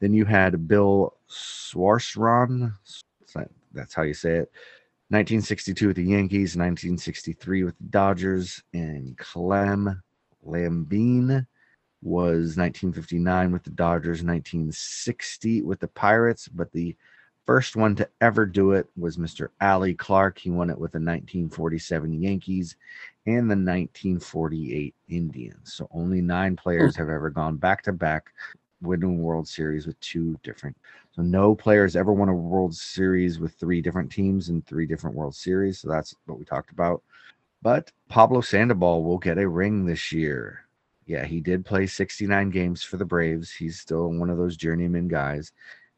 Then 0.00 0.12
you 0.12 0.24
had 0.24 0.68
Bill 0.68 1.14
Swarstrom. 1.28 2.72
That's 3.72 3.94
how 3.94 4.02
you 4.02 4.14
say 4.14 4.30
it. 4.30 4.50
1962 5.08 5.86
with 5.86 5.96
the 5.96 6.02
Yankees, 6.02 6.56
1963 6.56 7.62
with 7.62 7.78
the 7.78 7.84
Dodgers, 7.84 8.62
and 8.74 9.16
Clem 9.18 10.02
Lambine 10.44 11.46
was 12.02 12.56
1959 12.56 13.52
with 13.52 13.62
the 13.62 13.70
Dodgers, 13.70 14.22
1960 14.22 15.62
with 15.62 15.78
the 15.78 15.88
Pirates, 15.88 16.48
but 16.48 16.72
the 16.72 16.96
first 17.46 17.76
one 17.76 17.94
to 17.96 18.08
ever 18.20 18.44
do 18.44 18.72
it 18.72 18.88
was 18.96 19.16
Mr. 19.16 19.48
Allie 19.60 19.94
Clark. 19.94 20.38
He 20.38 20.50
won 20.50 20.68
it 20.68 20.78
with 20.78 20.92
the 20.92 20.98
1947 20.98 22.20
Yankees 22.20 22.76
and 23.26 23.50
the 23.50 23.56
1948 23.56 24.94
Indians. 25.08 25.72
So 25.72 25.88
only 25.92 26.20
nine 26.20 26.56
players 26.56 26.96
have 26.96 27.08
ever 27.08 27.30
gone 27.30 27.56
back 27.56 27.82
to 27.82 27.92
back 27.92 28.32
winning 28.82 29.22
World 29.22 29.48
Series 29.48 29.86
with 29.86 29.98
two 30.00 30.38
different. 30.42 30.76
So 31.12 31.22
no 31.22 31.54
players 31.54 31.96
ever 31.96 32.12
won 32.12 32.28
a 32.28 32.34
World 32.34 32.74
Series 32.74 33.38
with 33.38 33.54
three 33.54 33.80
different 33.80 34.12
teams 34.12 34.48
in 34.48 34.62
three 34.62 34.86
different 34.86 35.16
World 35.16 35.34
Series. 35.34 35.80
So 35.80 35.88
that's 35.88 36.14
what 36.26 36.38
we 36.38 36.44
talked 36.44 36.70
about. 36.70 37.02
But 37.62 37.90
Pablo 38.08 38.42
Sandoval 38.42 39.02
will 39.02 39.18
get 39.18 39.38
a 39.38 39.48
ring 39.48 39.86
this 39.86 40.12
year. 40.12 40.60
Yeah, 41.06 41.24
he 41.24 41.40
did 41.40 41.64
play 41.64 41.86
69 41.86 42.50
games 42.50 42.82
for 42.82 42.96
the 42.96 43.04
Braves. 43.04 43.52
He's 43.52 43.78
still 43.78 44.08
one 44.08 44.28
of 44.28 44.38
those 44.38 44.56
journeyman 44.56 45.08
guys. 45.08 45.52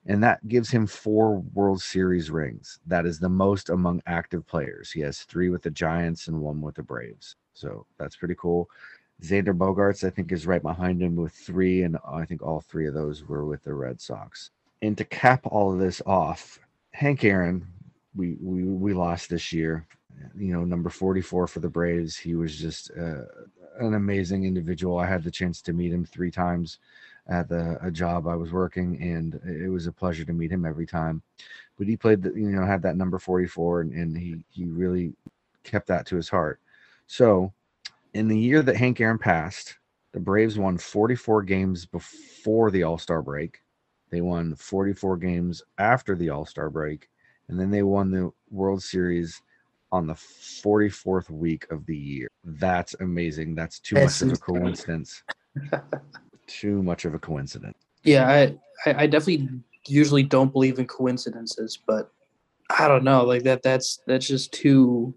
And 0.06 0.22
that 0.22 0.46
gives 0.48 0.70
him 0.70 0.86
four 0.86 1.40
World 1.52 1.82
Series 1.82 2.30
rings. 2.30 2.78
That 2.86 3.04
is 3.04 3.18
the 3.18 3.28
most 3.28 3.68
among 3.68 4.02
active 4.06 4.46
players. 4.46 4.90
He 4.90 5.00
has 5.00 5.20
three 5.22 5.50
with 5.50 5.62
the 5.62 5.70
Giants 5.70 6.28
and 6.28 6.40
one 6.40 6.60
with 6.60 6.76
the 6.76 6.82
Braves. 6.82 7.36
So 7.52 7.84
that's 7.98 8.16
pretty 8.16 8.36
cool. 8.36 8.70
Xander 9.22 9.56
Bogaerts, 9.56 10.06
I 10.06 10.10
think, 10.10 10.30
is 10.30 10.46
right 10.46 10.62
behind 10.62 11.02
him 11.02 11.16
with 11.16 11.32
three, 11.32 11.82
and 11.82 11.98
I 12.08 12.24
think 12.24 12.42
all 12.42 12.60
three 12.60 12.86
of 12.86 12.94
those 12.94 13.26
were 13.26 13.44
with 13.44 13.64
the 13.64 13.74
Red 13.74 14.00
Sox. 14.00 14.50
And 14.80 14.96
to 14.96 15.04
cap 15.04 15.44
all 15.44 15.72
of 15.72 15.80
this 15.80 16.00
off, 16.06 16.60
Hank 16.92 17.24
Aaron, 17.24 17.66
we 18.14 18.36
we 18.40 18.62
we 18.64 18.94
lost 18.94 19.28
this 19.28 19.52
year. 19.52 19.86
You 20.36 20.52
know, 20.52 20.64
number 20.64 20.90
44 20.90 21.46
for 21.46 21.60
the 21.60 21.68
Braves. 21.68 22.16
He 22.16 22.34
was 22.34 22.56
just 22.56 22.90
uh, 22.96 23.22
an 23.78 23.94
amazing 23.94 24.44
individual. 24.44 24.98
I 24.98 25.06
had 25.06 25.22
the 25.22 25.30
chance 25.30 25.62
to 25.62 25.72
meet 25.72 25.92
him 25.92 26.04
three 26.04 26.30
times 26.30 26.78
at 27.28 27.48
the 27.48 27.78
a 27.82 27.90
job 27.90 28.26
I 28.26 28.36
was 28.36 28.52
working, 28.52 29.00
and 29.02 29.34
it 29.46 29.68
was 29.68 29.86
a 29.86 29.92
pleasure 29.92 30.24
to 30.24 30.32
meet 30.32 30.50
him 30.50 30.64
every 30.64 30.86
time. 30.86 31.22
But 31.76 31.86
he 31.86 31.96
played, 31.96 32.22
the, 32.22 32.30
you 32.30 32.50
know, 32.50 32.64
had 32.64 32.82
that 32.82 32.96
number 32.96 33.18
44, 33.18 33.82
and, 33.82 33.92
and 33.92 34.16
he 34.16 34.42
he 34.50 34.64
really 34.64 35.12
kept 35.62 35.86
that 35.88 36.06
to 36.06 36.16
his 36.16 36.28
heart. 36.28 36.60
So 37.06 37.52
in 38.14 38.28
the 38.28 38.38
year 38.38 38.62
that 38.62 38.76
Hank 38.76 39.00
Aaron 39.00 39.18
passed, 39.18 39.76
the 40.12 40.20
Braves 40.20 40.58
won 40.58 40.78
44 40.78 41.42
games 41.42 41.86
before 41.86 42.70
the 42.70 42.82
All 42.82 42.98
Star 42.98 43.22
break. 43.22 43.62
They 44.10 44.20
won 44.20 44.54
44 44.54 45.18
games 45.18 45.62
after 45.78 46.16
the 46.16 46.30
All 46.30 46.46
Star 46.46 46.70
break. 46.70 47.08
And 47.48 47.58
then 47.58 47.70
they 47.70 47.82
won 47.82 48.10
the 48.10 48.30
World 48.50 48.82
Series 48.82 49.40
on 49.90 50.06
the 50.06 50.14
44th 50.14 51.30
week 51.30 51.66
of 51.70 51.86
the 51.86 51.96
year. 51.96 52.28
That's 52.44 52.94
amazing. 53.00 53.54
That's 53.54 53.80
too 53.80 53.96
much 53.96 54.20
of 54.20 54.32
a 54.32 54.36
coincidence. 54.36 55.22
too 56.48 56.82
much 56.82 57.04
of 57.04 57.14
a 57.14 57.18
coincidence. 57.18 57.78
Yeah, 58.02 58.28
I, 58.28 58.56
I 58.86 59.06
definitely 59.06 59.48
usually 59.86 60.22
don't 60.22 60.52
believe 60.52 60.78
in 60.78 60.86
coincidences, 60.86 61.78
but 61.86 62.10
I 62.70 62.88
don't 62.88 63.04
know. 63.04 63.24
Like 63.24 63.44
that 63.44 63.62
that's 63.62 64.00
that's 64.06 64.26
just 64.26 64.52
too 64.52 65.14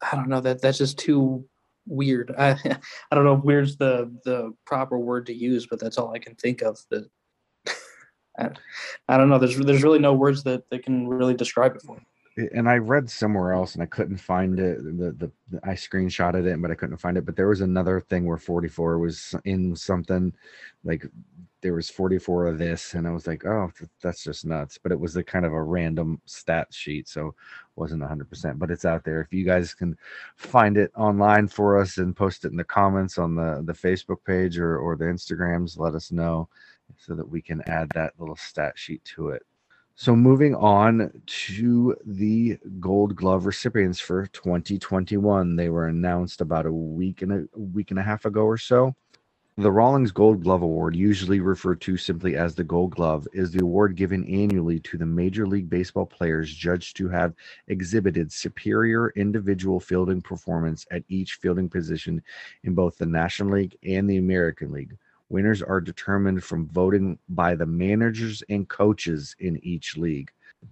I 0.00 0.16
don't 0.16 0.28
know 0.28 0.40
that 0.40 0.60
that's 0.62 0.78
just 0.78 0.98
too 0.98 1.44
weird. 1.86 2.34
I 2.38 2.50
I 3.10 3.14
don't 3.14 3.24
know 3.24 3.34
if 3.34 3.44
weird's 3.44 3.76
the 3.76 4.12
the 4.24 4.54
proper 4.64 4.98
word 4.98 5.26
to 5.26 5.34
use, 5.34 5.66
but 5.66 5.80
that's 5.80 5.98
all 5.98 6.12
I 6.14 6.18
can 6.18 6.34
think 6.34 6.62
of. 6.62 6.78
That 6.90 7.08
I, 8.38 8.50
I 9.08 9.16
don't 9.16 9.28
know. 9.28 9.38
There's 9.38 9.56
there's 9.56 9.82
really 9.82 9.98
no 9.98 10.14
words 10.14 10.42
that 10.44 10.68
that 10.70 10.84
can 10.84 11.06
really 11.06 11.34
describe 11.34 11.76
it 11.76 11.82
for 11.82 11.96
me. 11.96 12.02
And 12.54 12.68
I 12.68 12.76
read 12.78 13.10
somewhere 13.10 13.52
else 13.54 13.74
and 13.74 13.82
I 13.84 13.86
couldn't 13.86 14.18
find 14.18 14.60
it. 14.60 14.78
The, 14.84 15.12
the, 15.18 15.32
the 15.50 15.60
I 15.64 15.74
screenshotted 15.74 16.46
it, 16.46 16.62
but 16.62 16.72
I 16.72 16.76
couldn't 16.76 16.98
find 16.98 17.18
it. 17.18 17.26
But 17.26 17.36
there 17.36 17.48
was 17.48 17.62
another 17.62 18.00
thing 18.00 18.26
where 18.26 18.38
44 18.38 18.98
was 19.00 19.36
in 19.46 19.76
something 19.76 20.34
like 20.84 21.06
there 21.62 21.74
was 21.74 21.90
44 21.90 22.48
of 22.48 22.58
this, 22.58 22.94
and 22.94 23.06
I 23.08 23.12
was 23.12 23.26
like, 23.26 23.46
oh, 23.46 23.72
that's 24.02 24.24
just 24.24 24.46
nuts. 24.46 24.78
But 24.82 24.92
it 24.92 25.00
was 25.00 25.16
a 25.16 25.24
kind 25.24 25.46
of 25.46 25.52
a 25.54 25.62
random 25.62 26.20
stat 26.26 26.68
sheet, 26.72 27.08
so 27.08 27.34
wasn't 27.76 28.02
100. 28.02 28.30
percent 28.30 28.58
But 28.60 28.70
it's 28.72 28.86
out 28.86 29.04
there. 29.04 29.22
If 29.22 29.32
you 29.32 29.44
guys 29.44 29.74
can 29.74 29.96
find 30.36 30.78
it 30.78 30.92
online 30.96 31.48
for 31.48 31.78
us 31.80 31.98
and 31.98 32.16
post 32.16 32.44
it 32.46 32.52
in 32.52 32.58
the 32.58 32.64
comments 32.64 33.18
on 33.18 33.36
the 33.36 33.62
the 33.66 33.74
Facebook 33.74 34.24
page 34.26 34.58
or 34.58 34.78
or 34.78 34.96
the 34.96 35.06
Instagrams, 35.06 35.78
let 35.78 35.94
us 35.94 36.12
know 36.12 36.48
so 36.98 37.14
that 37.16 37.28
we 37.28 37.42
can 37.42 37.62
add 37.68 37.90
that 37.94 38.14
little 38.18 38.36
stat 38.36 38.74
sheet 38.78 39.04
to 39.04 39.30
it. 39.30 39.42
So 40.00 40.14
moving 40.14 40.54
on 40.54 41.10
to 41.26 41.96
the 42.06 42.56
Gold 42.78 43.16
Glove 43.16 43.46
recipients 43.46 43.98
for 43.98 44.28
2021, 44.28 45.56
they 45.56 45.70
were 45.70 45.88
announced 45.88 46.40
about 46.40 46.66
a 46.66 46.72
week 46.72 47.22
and 47.22 47.32
a, 47.32 47.58
week 47.58 47.90
and 47.90 47.98
a 47.98 48.04
half 48.04 48.24
ago 48.24 48.42
or 48.42 48.58
so. 48.58 48.94
The 49.56 49.72
Rawlings 49.72 50.12
Gold 50.12 50.44
Glove 50.44 50.62
Award, 50.62 50.94
usually 50.94 51.40
referred 51.40 51.80
to 51.80 51.96
simply 51.96 52.36
as 52.36 52.54
the 52.54 52.62
Gold 52.62 52.92
Glove, 52.92 53.26
is 53.32 53.50
the 53.50 53.64
award 53.64 53.96
given 53.96 54.24
annually 54.26 54.78
to 54.78 54.98
the 54.98 55.04
Major 55.04 55.48
League 55.48 55.68
Baseball 55.68 56.06
players 56.06 56.54
judged 56.54 56.96
to 56.98 57.08
have 57.08 57.34
exhibited 57.66 58.30
superior 58.30 59.10
individual 59.16 59.80
fielding 59.80 60.22
performance 60.22 60.86
at 60.92 61.02
each 61.08 61.40
fielding 61.42 61.68
position 61.68 62.22
in 62.62 62.72
both 62.72 62.98
the 62.98 63.06
National 63.06 63.54
League 63.54 63.76
and 63.82 64.08
the 64.08 64.18
American 64.18 64.70
League. 64.70 64.96
Winners 65.30 65.62
are 65.62 65.80
determined 65.80 66.42
from 66.42 66.68
voting 66.68 67.18
by 67.28 67.54
the 67.54 67.66
managers 67.66 68.42
and 68.48 68.68
coaches 68.68 69.36
in 69.38 69.58
each 69.62 69.96
league. 69.96 70.30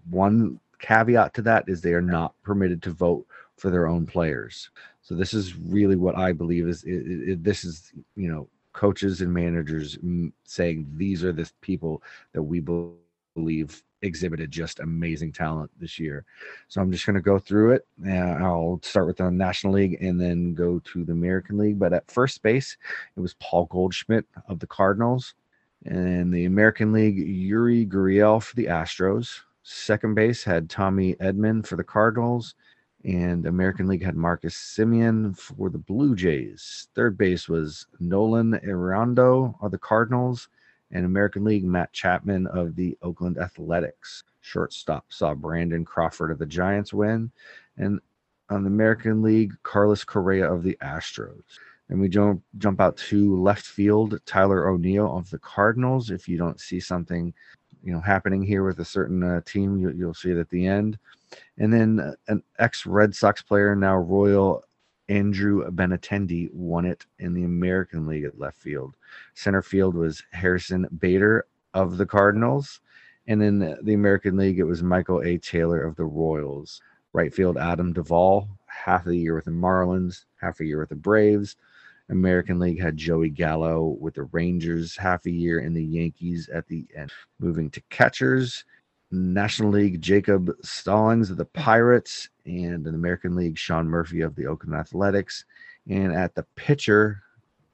One 0.08 0.60
caveat 0.78 1.34
to 1.34 1.42
that 1.42 1.64
is 1.68 1.80
they 1.80 1.94
are 1.94 2.02
not 2.02 2.34
permitted 2.42 2.82
to 2.82 2.90
vote 2.90 3.26
for 3.56 3.70
their 3.70 3.86
own 3.86 4.06
players. 4.06 4.70
So 5.02 5.14
this 5.14 5.34
is 5.34 5.56
really 5.56 5.96
what 5.96 6.16
I 6.16 6.32
believe 6.32 6.68
is 6.68 6.84
it, 6.84 7.30
it, 7.30 7.44
this 7.44 7.64
is 7.64 7.92
you 8.16 8.28
know 8.28 8.48
coaches 8.72 9.20
and 9.20 9.32
managers 9.32 9.96
mm, 9.98 10.32
saying 10.44 10.86
these 10.96 11.24
are 11.24 11.32
the 11.32 11.50
people 11.60 12.02
that 12.32 12.42
we 12.42 12.60
believe 12.60 13.82
exhibited 14.02 14.50
just 14.50 14.80
amazing 14.80 15.32
talent 15.32 15.70
this 15.78 15.98
year. 15.98 16.24
So 16.68 16.80
I'm 16.80 16.92
just 16.92 17.06
going 17.06 17.14
to 17.14 17.22
go 17.22 17.38
through 17.38 17.72
it. 17.72 17.86
Uh, 18.06 18.10
I'll 18.10 18.80
start 18.82 19.06
with 19.06 19.16
the 19.16 19.30
National 19.30 19.74
League 19.74 20.02
and 20.02 20.20
then 20.20 20.54
go 20.54 20.80
to 20.80 21.04
the 21.04 21.12
American 21.12 21.58
League. 21.58 21.78
But 21.78 21.92
at 21.92 22.10
first 22.10 22.42
base, 22.42 22.76
it 23.16 23.20
was 23.20 23.34
Paul 23.34 23.66
Goldschmidt 23.66 24.26
of 24.48 24.58
the 24.58 24.66
Cardinals. 24.66 25.34
And 25.84 26.32
the 26.32 26.46
American 26.46 26.92
League, 26.92 27.18
Yuli 27.18 27.86
Gurriel 27.88 28.42
for 28.42 28.56
the 28.56 28.66
Astros. 28.66 29.40
Second 29.62 30.14
base 30.14 30.44
had 30.44 30.70
Tommy 30.70 31.14
Edman 31.16 31.66
for 31.66 31.76
the 31.76 31.84
Cardinals. 31.84 32.54
And 33.04 33.46
American 33.46 33.86
League 33.86 34.04
had 34.04 34.16
Marcus 34.16 34.56
Semien 34.56 35.36
for 35.38 35.70
the 35.70 35.78
Blue 35.78 36.16
Jays. 36.16 36.88
Third 36.94 37.16
base 37.16 37.48
was 37.48 37.86
Nolan 38.00 38.58
Arenado 38.64 39.54
of 39.62 39.70
the 39.70 39.78
Cardinals 39.78 40.48
and 40.90 41.04
American 41.04 41.44
League, 41.44 41.64
Matt 41.64 41.92
Chapman 41.92 42.46
of 42.48 42.76
the 42.76 42.96
Oakland 43.02 43.38
Athletics. 43.38 44.24
Shortstop 44.40 45.06
saw 45.08 45.34
Brandon 45.34 45.84
Crawford 45.84 46.30
of 46.30 46.38
the 46.38 46.46
Giants 46.46 46.92
win. 46.92 47.30
And 47.76 48.00
on 48.48 48.62
the 48.62 48.68
American 48.68 49.22
League, 49.22 49.54
Carlos 49.62 50.04
Correa 50.04 50.50
of 50.50 50.62
the 50.62 50.78
Astros. 50.80 51.42
And 51.88 52.00
we 52.00 52.08
jump 52.08 52.42
jump 52.58 52.80
out 52.80 52.96
to 52.96 53.40
left 53.40 53.64
field, 53.64 54.18
Tyler 54.26 54.68
O'Neill 54.68 55.16
of 55.16 55.30
the 55.30 55.38
Cardinals. 55.38 56.10
If 56.10 56.28
you 56.28 56.36
don't 56.36 56.60
see 56.60 56.80
something, 56.80 57.32
you 57.82 57.92
know, 57.92 58.00
happening 58.00 58.42
here 58.42 58.64
with 58.64 58.80
a 58.80 58.84
certain 58.84 59.22
uh, 59.22 59.40
team, 59.42 59.78
you, 59.78 60.06
will 60.06 60.14
see 60.14 60.30
it 60.30 60.38
at 60.38 60.50
the 60.50 60.66
end. 60.66 60.98
And 61.58 61.72
then 61.72 62.00
uh, 62.00 62.12
an 62.28 62.42
ex 62.58 62.86
Red 62.86 63.14
Sox 63.14 63.40
player, 63.40 63.76
now 63.76 63.96
Royal 63.96 64.64
Andrew 65.08 65.68
Benintendi 65.70 66.52
won 66.52 66.84
it 66.84 67.06
in 67.18 67.32
the 67.32 67.44
American 67.44 68.06
League 68.06 68.24
at 68.24 68.38
left 68.38 68.58
field. 68.58 68.96
Center 69.34 69.62
field 69.62 69.94
was 69.94 70.22
Harrison 70.32 70.86
Bader 70.98 71.46
of 71.74 71.96
the 71.96 72.06
Cardinals. 72.06 72.80
And 73.28 73.42
in 73.42 73.76
the 73.82 73.94
American 73.94 74.36
League, 74.36 74.58
it 74.58 74.64
was 74.64 74.82
Michael 74.82 75.22
A. 75.22 75.38
Taylor 75.38 75.82
of 75.82 75.96
the 75.96 76.04
Royals. 76.04 76.80
Right 77.12 77.34
field, 77.34 77.56
Adam 77.56 77.92
Duvall, 77.92 78.48
half 78.66 79.06
of 79.06 79.10
the 79.10 79.18
year 79.18 79.34
with 79.34 79.46
the 79.46 79.50
Marlins, 79.50 80.26
half 80.40 80.60
a 80.60 80.64
year 80.64 80.80
with 80.80 80.90
the 80.90 80.96
Braves. 80.96 81.56
American 82.08 82.58
League 82.58 82.80
had 82.80 82.96
Joey 82.96 83.30
Gallo 83.30 83.96
with 84.00 84.14
the 84.14 84.24
Rangers, 84.24 84.96
half 84.96 85.26
a 85.26 85.30
year, 85.30 85.58
and 85.58 85.74
the 85.74 85.84
Yankees 85.84 86.48
at 86.48 86.68
the 86.68 86.86
end. 86.94 87.10
Moving 87.40 87.70
to 87.70 87.80
catchers, 87.90 88.64
National 89.16 89.70
League, 89.70 90.00
Jacob 90.00 90.50
Stallings 90.62 91.30
of 91.30 91.36
the 91.36 91.44
Pirates, 91.44 92.28
and 92.44 92.74
in 92.74 92.82
the 92.82 92.90
American 92.90 93.34
League, 93.34 93.58
Sean 93.58 93.86
Murphy 93.86 94.20
of 94.20 94.34
the 94.34 94.46
Oakland 94.46 94.74
Athletics. 94.74 95.44
And 95.88 96.12
at 96.12 96.34
the 96.34 96.44
pitcher, 96.56 97.22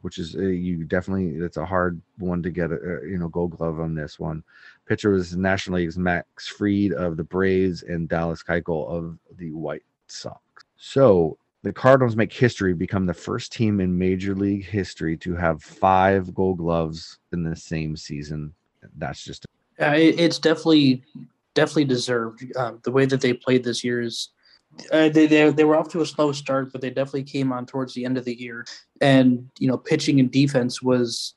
which 0.03 0.19
is 0.19 0.37
uh, 0.37 0.41
you 0.41 0.85
definitely 0.85 1.37
it's 1.45 1.57
a 1.57 1.65
hard 1.65 2.01
one 2.19 2.43
to 2.43 2.51
get 2.51 2.71
a, 2.73 3.01
you 3.07 3.19
know 3.19 3.29
gold 3.29 3.57
glove 3.57 3.81
on 3.81 3.95
this 3.95 4.19
one. 4.19 4.43
Pitcher 4.87 5.11
was 5.11 5.35
National 5.37 5.79
League's 5.79 5.97
Max 5.97 6.49
Fried 6.49 6.93
of 6.93 7.17
the 7.17 7.25
Braves 7.25 7.83
and 7.83 8.09
Dallas 8.09 8.43
Keuchel 8.43 8.89
of 8.89 9.19
the 9.39 9.53
White 9.53 9.85
Sox. 10.09 10.41
So 10.77 11.39
the 11.63 11.73
Cardinals 11.73 12.17
make 12.17 12.33
history, 12.33 12.75
become 12.75 13.07
the 13.07 13.15
first 13.15 13.53
team 13.53 13.81
in 13.81 13.97
Major 13.97 14.35
League 14.35 14.65
history 14.65 15.17
to 15.19 15.35
have 15.37 15.63
five 15.63 16.35
Gold 16.35 16.59
Gloves 16.59 17.19
in 17.33 17.45
the 17.45 17.57
same 17.57 17.97
season. 17.97 18.53
That's 18.99 19.25
just 19.25 19.47
uh, 19.81 19.95
it's 19.97 20.39
definitely 20.39 21.03
definitely 21.55 21.85
deserved. 21.85 22.45
Um, 22.57 22.81
the 22.85 22.93
way 22.93 23.07
that 23.07 23.21
they 23.21 23.33
played 23.33 23.65
this 23.65 23.85
year 23.85 24.01
is 24.01 24.31
uh, 24.91 25.09
they, 25.09 25.27
they 25.27 25.51
they 25.51 25.65
were 25.65 25.77
off 25.77 25.89
to 25.91 26.01
a 26.01 26.07
slow 26.07 26.33
start, 26.33 26.73
but 26.73 26.81
they 26.81 26.91
definitely 26.91 27.25
came 27.25 27.53
on 27.53 27.67
towards 27.67 27.95
the 27.95 28.05
end 28.05 28.17
of 28.17 28.25
the 28.25 28.39
year. 28.41 28.65
And 29.01 29.49
you 29.59 29.69
know, 29.69 29.77
pitching 29.77 30.21
and 30.21 30.31
defense 30.31 30.83
was, 30.83 31.35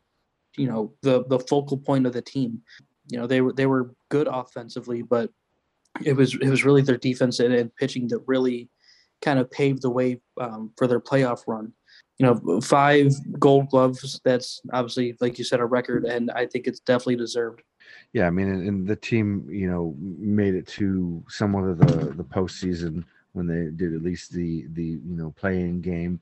you 0.58 0.68
know, 0.68 0.94
the 1.02 1.26
the 1.26 1.40
focal 1.40 1.78
point 1.78 2.06
of 2.06 2.14
the 2.14 2.22
team. 2.22 2.62
You 3.10 3.20
know, 3.20 3.28
they 3.28 3.42
were 3.42 3.54
they 3.54 3.66
were 3.66 3.94
good 4.10 4.28
offensively, 4.28 5.02
but 5.02 5.30
it 6.04 6.14
was 6.14 6.34
it 6.36 6.50
was 6.50 6.66
really 6.66 6.82
their 6.82 6.98
defense 6.98 7.40
and, 7.40 7.54
and 7.54 7.76
pitching 7.76 8.08
that 8.10 8.24
really 8.26 8.70
kind 9.22 9.40
of 9.40 9.50
paved 9.52 9.82
the 9.82 9.90
way 9.90 10.20
um, 10.40 10.72
for 10.78 10.88
their 10.88 11.00
playoff 11.00 11.42
run. 11.48 11.74
You 12.18 12.26
know, 12.26 12.62
five 12.62 13.12
Gold 13.40 13.70
Gloves. 13.70 14.22
That's 14.24 14.62
obviously, 14.72 15.18
like 15.20 15.38
you 15.38 15.44
said, 15.44 15.60
a 15.60 15.66
record, 15.66 16.06
and 16.06 16.32
I 16.32 16.46
think 16.46 16.68
it's 16.68 16.80
definitely 16.80 17.18
deserved. 17.18 17.62
Yeah, 18.14 18.28
I 18.28 18.30
mean, 18.30 18.48
and, 18.48 18.88
the 18.88 18.96
team, 18.96 19.48
you 19.50 19.70
know, 19.70 19.96
made 20.00 20.56
it 20.56 20.68
to 20.70 21.24
somewhat 21.28 21.64
of 21.66 21.80
the 21.80 22.14
the 22.14 22.24
postseason 22.24 23.04
when 23.34 23.48
they 23.48 23.70
did 23.76 23.94
at 23.94 24.02
least 24.02 24.32
the 24.32 24.66
the 24.74 24.84
you 24.84 25.16
know 25.18 25.34
playing 25.38 25.82
game, 25.82 26.20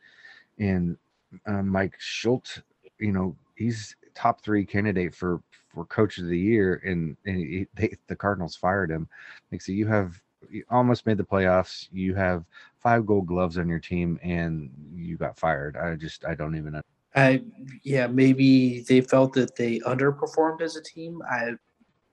and 0.59 0.97
uh, 1.45 1.61
Mike 1.61 1.97
Shildt, 1.99 2.61
you 2.99 3.11
know, 3.11 3.35
he's 3.55 3.95
top 4.15 4.41
three 4.41 4.65
candidate 4.65 5.13
for 5.15 5.41
for 5.73 5.85
coach 5.85 6.17
of 6.17 6.27
the 6.27 6.37
year, 6.37 6.81
and 6.85 7.17
and 7.25 7.37
he, 7.37 7.67
they, 7.75 7.95
the 8.07 8.15
Cardinals 8.15 8.55
fired 8.55 8.89
him. 8.91 9.07
Like 9.51 9.61
so, 9.61 9.71
you 9.71 9.87
have 9.87 10.21
you 10.49 10.63
almost 10.69 11.05
made 11.05 11.17
the 11.17 11.23
playoffs. 11.23 11.87
You 11.91 12.15
have 12.15 12.45
five 12.77 13.05
Gold 13.05 13.27
Gloves 13.27 13.57
on 13.57 13.69
your 13.69 13.79
team, 13.79 14.19
and 14.23 14.69
you 14.95 15.17
got 15.17 15.37
fired. 15.37 15.77
I 15.77 15.95
just 15.95 16.25
I 16.25 16.35
don't 16.35 16.55
even. 16.55 16.81
I 17.15 17.41
yeah, 17.83 18.07
maybe 18.07 18.81
they 18.81 19.01
felt 19.01 19.33
that 19.33 19.55
they 19.55 19.79
underperformed 19.79 20.61
as 20.61 20.75
a 20.75 20.83
team. 20.83 21.21
I 21.29 21.51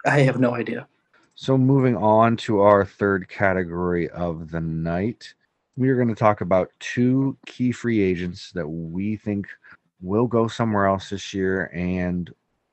I 0.07 0.21
have 0.21 0.39
no 0.39 0.55
idea. 0.55 0.87
So 1.35 1.57
moving 1.57 1.97
on 1.97 2.37
to 2.39 2.61
our 2.61 2.85
third 2.85 3.29
category 3.29 4.11
of 4.11 4.51
the 4.51 4.61
night, 4.61 5.33
we 5.77 5.89
are 5.89 5.97
going 5.97 6.09
to 6.09 6.15
talk 6.15 6.43
about 6.43 6.71
two 6.81 7.37
key 7.47 7.73
free 7.73 8.01
agents 8.01 8.53
that 8.53 8.69
we 8.69 9.17
think 9.17 9.49
will 10.03 10.27
go 10.27 10.49
somewhere 10.49 10.87
else 10.87 11.11
this 11.11 11.33
year 11.33 11.71
and 11.73 12.31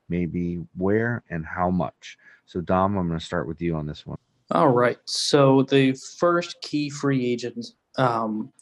maybe 0.08 0.56
where 0.76 1.22
and 1.30 1.46
how 1.46 1.70
much. 1.70 2.18
So 2.46 2.60
Dom, 2.60 2.96
I'm 2.96 3.08
going 3.08 3.18
to 3.18 3.24
start 3.24 3.48
with 3.48 3.60
you 3.60 3.74
on 3.74 3.86
this 3.86 4.06
one. 4.06 4.18
All 4.50 4.68
right. 4.68 4.98
So 5.04 5.62
the 5.62 5.92
first 6.18 6.60
key 6.62 6.90
free 6.90 7.26
agent 7.26 7.66
um, 7.96 8.52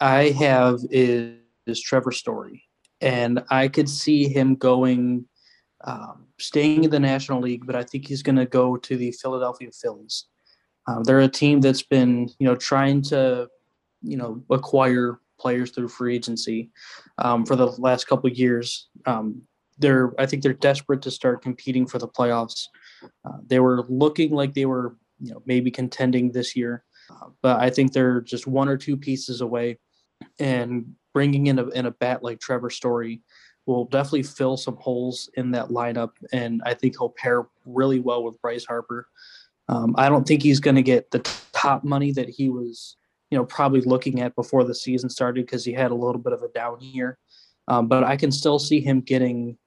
I 0.00 0.30
have 0.30 0.80
is, 0.90 1.38
is 1.66 1.80
Trevor 1.80 2.12
Story 2.12 2.65
and 3.00 3.42
I 3.50 3.68
could 3.68 3.88
see 3.88 4.28
him 4.28 4.54
going, 4.54 5.26
um, 5.84 6.26
staying 6.38 6.84
in 6.84 6.90
the 6.90 7.00
National 7.00 7.40
League, 7.40 7.66
but 7.66 7.76
I 7.76 7.82
think 7.82 8.06
he's 8.06 8.22
going 8.22 8.36
to 8.36 8.46
go 8.46 8.76
to 8.76 8.96
the 8.96 9.12
Philadelphia 9.12 9.70
Phillies. 9.72 10.26
Um, 10.86 11.02
they're 11.04 11.20
a 11.20 11.28
team 11.28 11.60
that's 11.60 11.82
been, 11.82 12.30
you 12.38 12.46
know, 12.46 12.54
trying 12.56 13.02
to, 13.02 13.48
you 14.02 14.16
know, 14.16 14.42
acquire 14.50 15.20
players 15.38 15.70
through 15.70 15.88
free 15.88 16.14
agency 16.14 16.70
um, 17.18 17.44
for 17.44 17.56
the 17.56 17.66
last 17.78 18.06
couple 18.06 18.30
years. 18.30 18.88
Um, 19.04 19.42
they're, 19.78 20.12
I 20.18 20.26
think, 20.26 20.42
they're 20.42 20.52
desperate 20.52 21.02
to 21.02 21.10
start 21.10 21.42
competing 21.42 21.86
for 21.86 21.98
the 21.98 22.08
playoffs. 22.08 22.66
Uh, 23.24 23.38
they 23.46 23.60
were 23.60 23.84
looking 23.88 24.32
like 24.32 24.54
they 24.54 24.66
were, 24.66 24.96
you 25.20 25.32
know, 25.32 25.42
maybe 25.44 25.70
contending 25.70 26.32
this 26.32 26.56
year, 26.56 26.84
uh, 27.10 27.28
but 27.42 27.60
I 27.60 27.70
think 27.70 27.92
they're 27.92 28.20
just 28.20 28.46
one 28.46 28.68
or 28.68 28.76
two 28.76 28.96
pieces 28.96 29.40
away. 29.40 29.78
And 30.38 30.94
bringing 31.14 31.46
in 31.46 31.58
a, 31.58 31.68
in 31.68 31.86
a 31.86 31.90
bat 31.90 32.22
like 32.22 32.40
Trevor 32.40 32.70
Story 32.70 33.22
will 33.66 33.84
definitely 33.86 34.22
fill 34.22 34.56
some 34.56 34.76
holes 34.76 35.28
in 35.34 35.50
that 35.50 35.68
lineup, 35.68 36.12
and 36.32 36.62
I 36.64 36.74
think 36.74 36.96
he'll 36.96 37.14
pair 37.16 37.46
really 37.64 38.00
well 38.00 38.22
with 38.22 38.40
Bryce 38.40 38.64
Harper. 38.64 39.08
Um, 39.68 39.94
I 39.98 40.08
don't 40.08 40.26
think 40.26 40.42
he's 40.42 40.60
going 40.60 40.76
to 40.76 40.82
get 40.82 41.10
the 41.10 41.18
top 41.52 41.82
money 41.82 42.12
that 42.12 42.28
he 42.28 42.48
was, 42.48 42.96
you 43.30 43.36
know, 43.36 43.44
probably 43.44 43.80
looking 43.80 44.20
at 44.20 44.36
before 44.36 44.62
the 44.62 44.74
season 44.74 45.10
started 45.10 45.44
because 45.44 45.64
he 45.64 45.72
had 45.72 45.90
a 45.90 45.94
little 45.94 46.20
bit 46.20 46.32
of 46.32 46.42
a 46.42 46.48
down 46.48 46.80
year. 46.80 47.18
Um, 47.66 47.88
but 47.88 48.04
I 48.04 48.16
can 48.16 48.30
still 48.30 48.60
see 48.60 48.80
him 48.80 49.00
getting. 49.00 49.58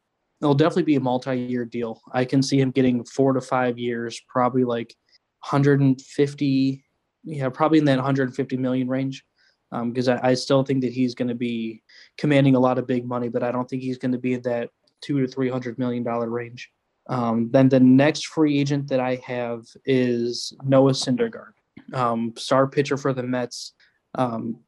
It'll 0.41 0.56
definitely 0.56 0.84
be 0.84 0.96
a 0.96 1.01
multi-year 1.01 1.65
deal. 1.65 2.01
I 2.13 2.24
can 2.24 2.41
see 2.41 2.62
him 2.62 2.72
getting 2.72 3.03
four 3.03 3.34
to 3.34 3.41
five 3.41 3.77
years, 3.77 4.22
probably 4.29 4.63
like 4.63 4.96
150, 5.41 6.86
yeah, 7.25 7.50
probably 7.50 7.79
in 7.79 7.86
that 7.86 7.98
150 7.98 8.56
million 8.56 8.88
range. 8.88 9.25
Because 9.72 10.08
um, 10.08 10.20
I, 10.24 10.30
I 10.30 10.34
still 10.34 10.64
think 10.64 10.82
that 10.82 10.94
he's 10.94 11.14
going 11.14 11.28
to 11.28 11.36
be 11.36 11.84
commanding 12.18 12.56
a 12.56 12.60
lot 12.60 12.78
of 12.78 12.88
big 12.88 13.06
money, 13.06 13.30
but 13.30 13.44
I 13.44 13.52
don't 13.52 13.70
think 13.70 13.84
he's 13.84 13.98
going 13.98 14.12
to 14.12 14.18
be 14.18 14.34
in 14.34 14.42
that 14.44 14.70
two 15.02 15.20
to 15.22 15.28
three 15.28 15.50
hundred 15.50 15.78
million 15.78 16.04
dollar 16.04 16.30
range. 16.30 16.72
Um, 17.08 17.50
then 17.52 17.70
the 17.70 17.80
next 17.80 18.28
free 18.28 18.60
agent 18.60 18.88
that 18.90 19.00
I 19.00 19.20
have 19.26 19.66
is 19.86 20.54
Noah 20.64 20.92
Syndergaard, 20.92 21.54
um, 21.94 22.34
star 22.38 22.68
pitcher 22.68 22.98
for 22.98 23.14
the 23.14 23.24
Mets. 23.24 23.74
Um, 24.16 24.60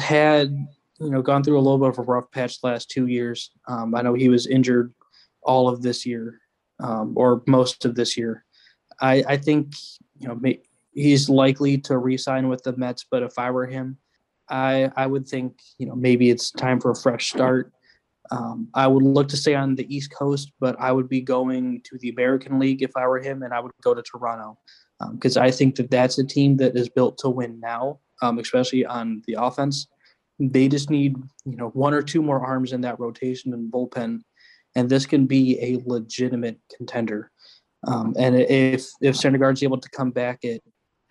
had 0.00 0.50
you 1.00 1.10
know 1.10 1.22
gone 1.22 1.42
through 1.42 1.58
a 1.58 1.62
little 1.62 1.78
bit 1.78 1.88
of 1.88 1.98
a 1.98 2.02
rough 2.02 2.30
patch 2.30 2.58
last 2.62 2.90
two 2.90 3.06
years. 3.06 3.50
Um, 3.68 3.94
I 3.94 4.02
know 4.02 4.14
he 4.14 4.28
was 4.28 4.46
injured 4.46 4.92
all 5.42 5.68
of 5.68 5.82
this 5.82 6.06
year 6.06 6.40
um, 6.80 7.12
or 7.16 7.42
most 7.46 7.84
of 7.84 7.94
this 7.94 8.16
year. 8.16 8.44
I, 9.00 9.24
I 9.28 9.36
think 9.36 9.74
you 10.18 10.28
know 10.28 10.40
he's 10.92 11.28
likely 11.28 11.78
to 11.78 11.98
re-sign 11.98 12.48
with 12.48 12.62
the 12.62 12.76
Mets, 12.76 13.04
but 13.10 13.22
if 13.22 13.38
I 13.38 13.50
were 13.50 13.66
him, 13.66 13.98
I 14.48 14.90
I 14.96 15.06
would 15.06 15.26
think 15.26 15.58
you 15.78 15.86
know 15.86 15.94
maybe 15.94 16.30
it's 16.30 16.50
time 16.50 16.80
for 16.80 16.90
a 16.90 16.96
fresh 16.96 17.30
start. 17.30 17.72
Um, 18.30 18.68
I 18.74 18.86
would 18.86 19.02
look 19.02 19.28
to 19.28 19.36
stay 19.36 19.54
on 19.54 19.74
the 19.74 19.94
East 19.94 20.12
Coast, 20.12 20.52
but 20.58 20.76
I 20.80 20.92
would 20.92 21.08
be 21.08 21.20
going 21.20 21.82
to 21.84 21.98
the 21.98 22.08
American 22.08 22.58
League 22.58 22.82
if 22.82 22.90
I 22.96 23.06
were 23.06 23.20
him, 23.20 23.42
and 23.42 23.52
I 23.52 23.60
would 23.60 23.72
go 23.82 23.94
to 23.94 24.02
Toronto 24.02 24.58
because 25.12 25.36
um, 25.36 25.42
I 25.42 25.50
think 25.50 25.76
that 25.76 25.90
that's 25.90 26.18
a 26.18 26.24
team 26.24 26.56
that 26.58 26.76
is 26.76 26.88
built 26.88 27.18
to 27.18 27.28
win 27.28 27.60
now, 27.60 28.00
um, 28.22 28.38
especially 28.38 28.86
on 28.86 29.22
the 29.26 29.36
offense. 29.38 29.86
They 30.38 30.68
just 30.68 30.90
need 30.90 31.16
you 31.44 31.56
know 31.56 31.68
one 31.70 31.94
or 31.94 32.02
two 32.02 32.22
more 32.22 32.44
arms 32.44 32.72
in 32.72 32.80
that 32.82 32.98
rotation 32.98 33.52
and 33.52 33.70
bullpen, 33.70 34.20
and 34.74 34.88
this 34.88 35.06
can 35.06 35.26
be 35.26 35.58
a 35.60 35.82
legitimate 35.84 36.58
contender. 36.76 37.30
Um, 37.86 38.14
and 38.18 38.36
if 38.36 38.86
if 39.00 39.16
Syndergaard's 39.16 39.62
able 39.62 39.78
to 39.78 39.90
come 39.90 40.10
back 40.10 40.44
at 40.44 40.60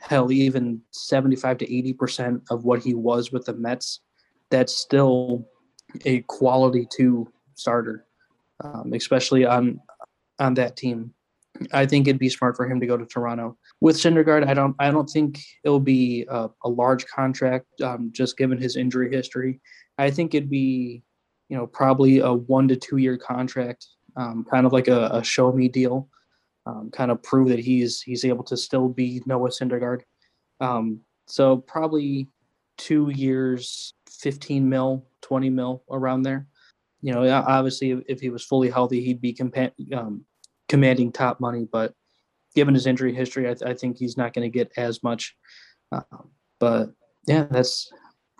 hell 0.03 0.31
even 0.31 0.81
seventy 0.91 1.35
five 1.35 1.57
to 1.57 1.75
eighty 1.75 1.93
percent 1.93 2.43
of 2.49 2.65
what 2.65 2.83
he 2.83 2.93
was 2.93 3.31
with 3.31 3.45
the 3.45 3.53
Mets, 3.53 4.01
that's 4.49 4.77
still 4.77 5.47
a 6.05 6.21
quality 6.21 6.87
two 6.95 7.31
starter, 7.55 8.05
um, 8.63 8.91
especially 8.93 9.45
on 9.45 9.79
on 10.39 10.53
that 10.55 10.75
team. 10.75 11.13
I 11.71 11.85
think 11.85 12.07
it'd 12.07 12.19
be 12.19 12.29
smart 12.29 12.57
for 12.57 12.67
him 12.67 12.79
to 12.79 12.87
go 12.87 12.97
to 12.97 13.05
Toronto. 13.05 13.57
With 13.79 13.95
Syndergaard, 13.95 14.47
I 14.47 14.53
don't 14.53 14.75
I 14.79 14.91
don't 14.91 15.09
think 15.09 15.39
it'll 15.63 15.79
be 15.79 16.25
a, 16.29 16.49
a 16.63 16.69
large 16.69 17.05
contract, 17.07 17.67
um, 17.81 18.09
just 18.11 18.37
given 18.37 18.57
his 18.57 18.75
injury 18.75 19.11
history. 19.11 19.61
I 19.97 20.09
think 20.09 20.33
it'd 20.33 20.49
be, 20.49 21.03
you 21.49 21.57
know, 21.57 21.67
probably 21.67 22.19
a 22.19 22.33
one 22.33 22.67
to 22.67 22.75
two 22.75 22.97
year 22.97 23.17
contract, 23.17 23.87
um, 24.17 24.45
kind 24.49 24.65
of 24.65 24.73
like 24.73 24.87
a, 24.87 25.09
a, 25.13 25.23
show 25.23 25.51
me 25.51 25.67
deal, 25.67 26.09
um, 26.65 26.89
kind 26.91 27.11
of 27.11 27.21
prove 27.23 27.49
that 27.49 27.59
he's 27.59 28.01
he's 28.01 28.25
able 28.25 28.43
to 28.45 28.57
still 28.57 28.87
be 28.87 29.21
Noah 29.25 29.49
Syndergaard. 29.49 30.01
Um, 30.59 31.01
so 31.27 31.57
probably 31.57 32.27
two 32.77 33.09
years, 33.09 33.93
fifteen 34.09 34.69
mil, 34.69 35.05
20 35.23 35.49
mil 35.49 35.83
around 35.89 36.21
there. 36.21 36.47
You 37.01 37.13
know, 37.13 37.27
obviously, 37.29 37.91
if 38.07 38.21
he 38.21 38.29
was 38.29 38.45
fully 38.45 38.69
healthy, 38.69 39.03
he'd 39.03 39.19
be 39.19 39.33
compa- 39.33 39.73
um, 39.93 40.25
commanding 40.69 41.11
top 41.11 41.41
money. 41.41 41.67
But 41.69 41.93
given 42.55 42.73
his 42.73 42.85
injury 42.85 43.13
history, 43.13 43.49
I, 43.49 43.55
th- 43.55 43.69
I 43.69 43.73
think 43.73 43.97
he's 43.97 44.15
not 44.15 44.33
going 44.33 44.49
to 44.49 44.57
get 44.57 44.71
as 44.77 45.03
much. 45.03 45.35
Uh, 45.91 46.01
but 46.59 46.91
yeah, 47.25 47.45
that's 47.49 47.91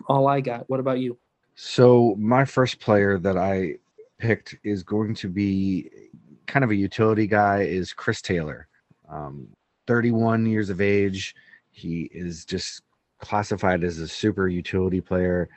all 0.06 0.28
I 0.28 0.40
got. 0.40 0.68
What 0.70 0.80
about 0.80 1.00
you? 1.00 1.18
So 1.56 2.16
my 2.18 2.44
first 2.44 2.80
player 2.80 3.18
that 3.18 3.36
I 3.36 3.76
picked 4.18 4.56
is 4.64 4.82
going 4.82 5.14
to 5.16 5.28
be 5.28 5.90
kind 6.46 6.64
of 6.64 6.70
a 6.70 6.76
utility 6.76 7.26
guy. 7.26 7.62
Is 7.62 7.92
Chris 7.92 8.20
Taylor, 8.22 8.68
um, 9.08 9.48
31 9.86 10.46
years 10.46 10.70
of 10.70 10.80
age. 10.80 11.34
He 11.70 12.10
is 12.12 12.44
just 12.44 12.82
classified 13.20 13.84
as 13.84 13.98
a 13.98 14.08
super 14.08 14.48
utility 14.48 15.00
player. 15.00 15.48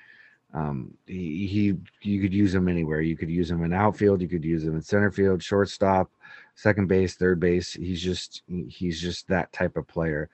Um, 0.53 0.93
he, 1.05 1.45
he 1.47 2.09
you 2.09 2.21
could 2.21 2.33
use 2.33 2.55
him 2.55 2.67
anywhere. 2.67 3.01
You 3.01 3.17
could 3.17 3.29
use 3.29 3.51
him 3.51 3.63
in 3.63 3.73
outfield. 3.73 4.21
You 4.21 4.29
could 4.29 4.45
use 4.45 4.63
him 4.63 4.75
in 4.75 4.81
center 4.81 5.11
field, 5.11 5.43
shortstop, 5.43 6.09
second 6.55 6.87
base, 6.87 7.15
third 7.15 7.39
base. 7.39 7.73
He's 7.73 8.01
just 8.01 8.43
he's 8.67 8.99
just 8.99 9.27
that 9.27 9.51
type 9.51 9.75
of 9.75 9.87
player, 9.87 10.29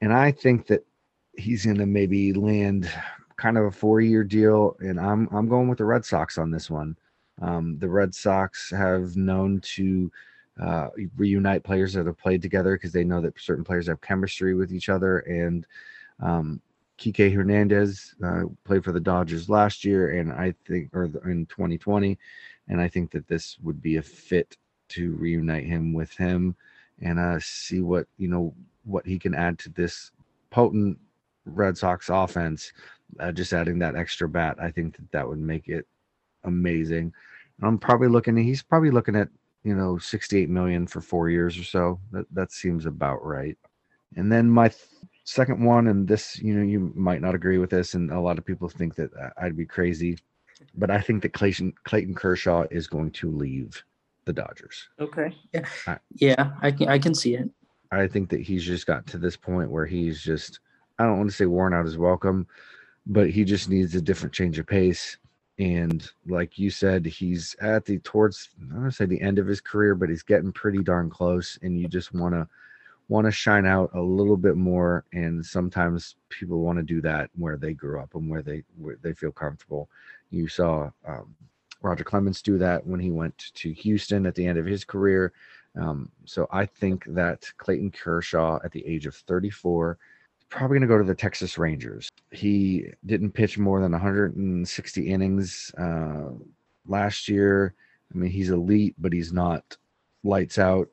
and 0.00 0.12
I 0.12 0.30
think 0.30 0.66
that 0.66 0.84
he's 1.36 1.64
going 1.64 1.78
to 1.78 1.86
maybe 1.86 2.32
land 2.32 2.90
kind 3.36 3.58
of 3.58 3.64
a 3.64 3.70
four 3.70 4.00
year 4.00 4.24
deal. 4.24 4.76
And 4.80 5.00
I'm 5.00 5.28
I'm 5.32 5.48
going 5.48 5.68
with 5.68 5.78
the 5.78 5.84
Red 5.84 6.04
Sox 6.04 6.38
on 6.38 6.50
this 6.50 6.70
one. 6.70 6.96
Um, 7.40 7.78
the 7.78 7.88
Red 7.88 8.14
Sox 8.14 8.70
have 8.70 9.16
known 9.16 9.60
to 9.60 10.10
uh, 10.60 10.88
reunite 11.16 11.62
players 11.62 11.92
that 11.92 12.06
have 12.06 12.18
played 12.18 12.40
together 12.40 12.76
because 12.76 12.92
they 12.92 13.04
know 13.04 13.20
that 13.20 13.38
certain 13.38 13.64
players 13.64 13.88
have 13.88 14.00
chemistry 14.00 14.54
with 14.54 14.72
each 14.72 14.88
other 14.88 15.18
and 15.18 15.66
um, 16.20 16.62
Kike 16.98 17.34
Hernandez 17.34 18.14
uh, 18.24 18.44
played 18.64 18.84
for 18.84 18.92
the 18.92 19.00
Dodgers 19.00 19.48
last 19.48 19.84
year, 19.84 20.18
and 20.18 20.32
I 20.32 20.54
think, 20.66 20.94
or 20.94 21.04
in 21.04 21.46
2020, 21.46 22.18
and 22.68 22.80
I 22.80 22.88
think 22.88 23.10
that 23.10 23.28
this 23.28 23.58
would 23.62 23.82
be 23.82 23.96
a 23.96 24.02
fit 24.02 24.56
to 24.88 25.14
reunite 25.16 25.64
him 25.64 25.92
with 25.92 26.12
him 26.12 26.54
and 27.02 27.18
uh, 27.18 27.38
see 27.40 27.80
what 27.80 28.06
you 28.16 28.28
know 28.28 28.54
what 28.84 29.04
he 29.04 29.18
can 29.18 29.34
add 29.34 29.58
to 29.58 29.68
this 29.70 30.10
potent 30.50 30.98
Red 31.44 31.76
Sox 31.76 32.08
offense. 32.08 32.72
Uh, 33.20 33.30
just 33.30 33.52
adding 33.52 33.78
that 33.78 33.94
extra 33.94 34.28
bat, 34.28 34.56
I 34.60 34.70
think 34.70 34.96
that 34.96 35.12
that 35.12 35.28
would 35.28 35.38
make 35.38 35.68
it 35.68 35.86
amazing. 36.46 37.12
I'm 37.62 37.78
probably 37.78 38.08
looking. 38.08 38.36
He's 38.36 38.62
probably 38.62 38.90
looking 38.90 39.16
at 39.16 39.28
you 39.64 39.74
know 39.74 39.98
68 39.98 40.48
million 40.48 40.86
for 40.86 41.00
four 41.00 41.28
years 41.28 41.58
or 41.58 41.64
so. 41.64 42.00
That 42.12 42.26
that 42.32 42.52
seems 42.52 42.86
about 42.86 43.24
right. 43.24 43.56
And 44.16 44.30
then 44.30 44.48
my 44.48 44.68
th- 44.68 44.80
second 45.24 45.62
one, 45.62 45.88
and 45.88 46.06
this, 46.06 46.38
you 46.38 46.54
know, 46.54 46.62
you 46.62 46.92
might 46.94 47.20
not 47.20 47.34
agree 47.34 47.58
with 47.58 47.70
this, 47.70 47.94
and 47.94 48.10
a 48.10 48.20
lot 48.20 48.38
of 48.38 48.46
people 48.46 48.68
think 48.68 48.94
that 48.94 49.10
uh, 49.14 49.30
I'd 49.36 49.56
be 49.56 49.66
crazy, 49.66 50.18
but 50.76 50.90
I 50.90 51.00
think 51.00 51.22
that 51.22 51.32
Clayton 51.32 51.74
Clayton 51.84 52.14
Kershaw 52.14 52.64
is 52.70 52.86
going 52.86 53.10
to 53.12 53.30
leave 53.30 53.82
the 54.24 54.32
Dodgers. 54.32 54.88
Okay. 55.00 55.34
Yeah. 55.52 55.66
I, 55.86 55.98
yeah, 56.14 56.50
I 56.62 56.70
can 56.70 56.88
I 56.88 56.98
can 56.98 57.14
see 57.14 57.34
it. 57.34 57.50
I 57.92 58.06
think 58.06 58.28
that 58.30 58.40
he's 58.40 58.64
just 58.64 58.86
got 58.86 59.06
to 59.08 59.18
this 59.18 59.36
point 59.36 59.70
where 59.70 59.86
he's 59.86 60.22
just 60.22 60.60
I 60.98 61.04
don't 61.04 61.18
want 61.18 61.30
to 61.30 61.36
say 61.36 61.46
worn 61.46 61.74
out 61.74 61.84
his 61.84 61.98
welcome, 61.98 62.46
but 63.06 63.30
he 63.30 63.44
just 63.44 63.68
needs 63.68 63.94
a 63.94 64.00
different 64.00 64.34
change 64.34 64.58
of 64.58 64.66
pace. 64.66 65.18
And 65.58 66.06
like 66.26 66.58
you 66.58 66.70
said, 66.70 67.06
he's 67.06 67.56
at 67.60 67.84
the 67.84 67.98
towards 67.98 68.50
I 68.70 68.74
don't 68.74 68.90
say 68.90 69.06
the 69.06 69.20
end 69.20 69.38
of 69.38 69.46
his 69.46 69.60
career, 69.60 69.94
but 69.94 70.10
he's 70.10 70.22
getting 70.22 70.52
pretty 70.52 70.82
darn 70.82 71.08
close. 71.08 71.58
And 71.62 71.78
you 71.80 71.88
just 71.88 72.12
want 72.12 72.34
to 72.34 72.46
want 73.08 73.24
to 73.24 73.30
shine 73.30 73.66
out 73.66 73.90
a 73.94 74.00
little 74.00 74.36
bit 74.36 74.56
more 74.56 75.04
and 75.12 75.44
sometimes 75.44 76.16
people 76.28 76.60
want 76.60 76.76
to 76.76 76.82
do 76.82 77.00
that 77.00 77.30
where 77.36 77.56
they 77.56 77.72
grew 77.72 78.00
up 78.00 78.14
and 78.14 78.28
where 78.28 78.42
they 78.42 78.62
where 78.78 78.98
they 79.02 79.12
feel 79.12 79.30
comfortable 79.30 79.88
you 80.30 80.48
saw 80.48 80.90
um, 81.06 81.34
roger 81.82 82.02
clemens 82.02 82.42
do 82.42 82.58
that 82.58 82.84
when 82.84 82.98
he 82.98 83.10
went 83.10 83.52
to 83.54 83.72
houston 83.72 84.26
at 84.26 84.34
the 84.34 84.44
end 84.44 84.58
of 84.58 84.66
his 84.66 84.84
career 84.84 85.32
um, 85.80 86.10
so 86.24 86.48
i 86.50 86.66
think 86.66 87.04
that 87.06 87.48
clayton 87.58 87.90
kershaw 87.92 88.58
at 88.64 88.72
the 88.72 88.84
age 88.86 89.06
of 89.06 89.14
34 89.14 89.92
is 89.92 89.98
probably 90.48 90.78
going 90.78 90.88
to 90.88 90.94
go 90.94 90.98
to 90.98 91.04
the 91.04 91.14
texas 91.14 91.58
rangers 91.58 92.08
he 92.30 92.86
didn't 93.04 93.32
pitch 93.32 93.58
more 93.58 93.80
than 93.80 93.92
160 93.92 95.08
innings 95.08 95.72
uh, 95.78 96.30
last 96.86 97.28
year 97.28 97.74
i 98.14 98.18
mean 98.18 98.30
he's 98.30 98.50
elite 98.50 98.94
but 98.98 99.12
he's 99.12 99.32
not 99.32 99.76
lights 100.22 100.58
out 100.58 100.88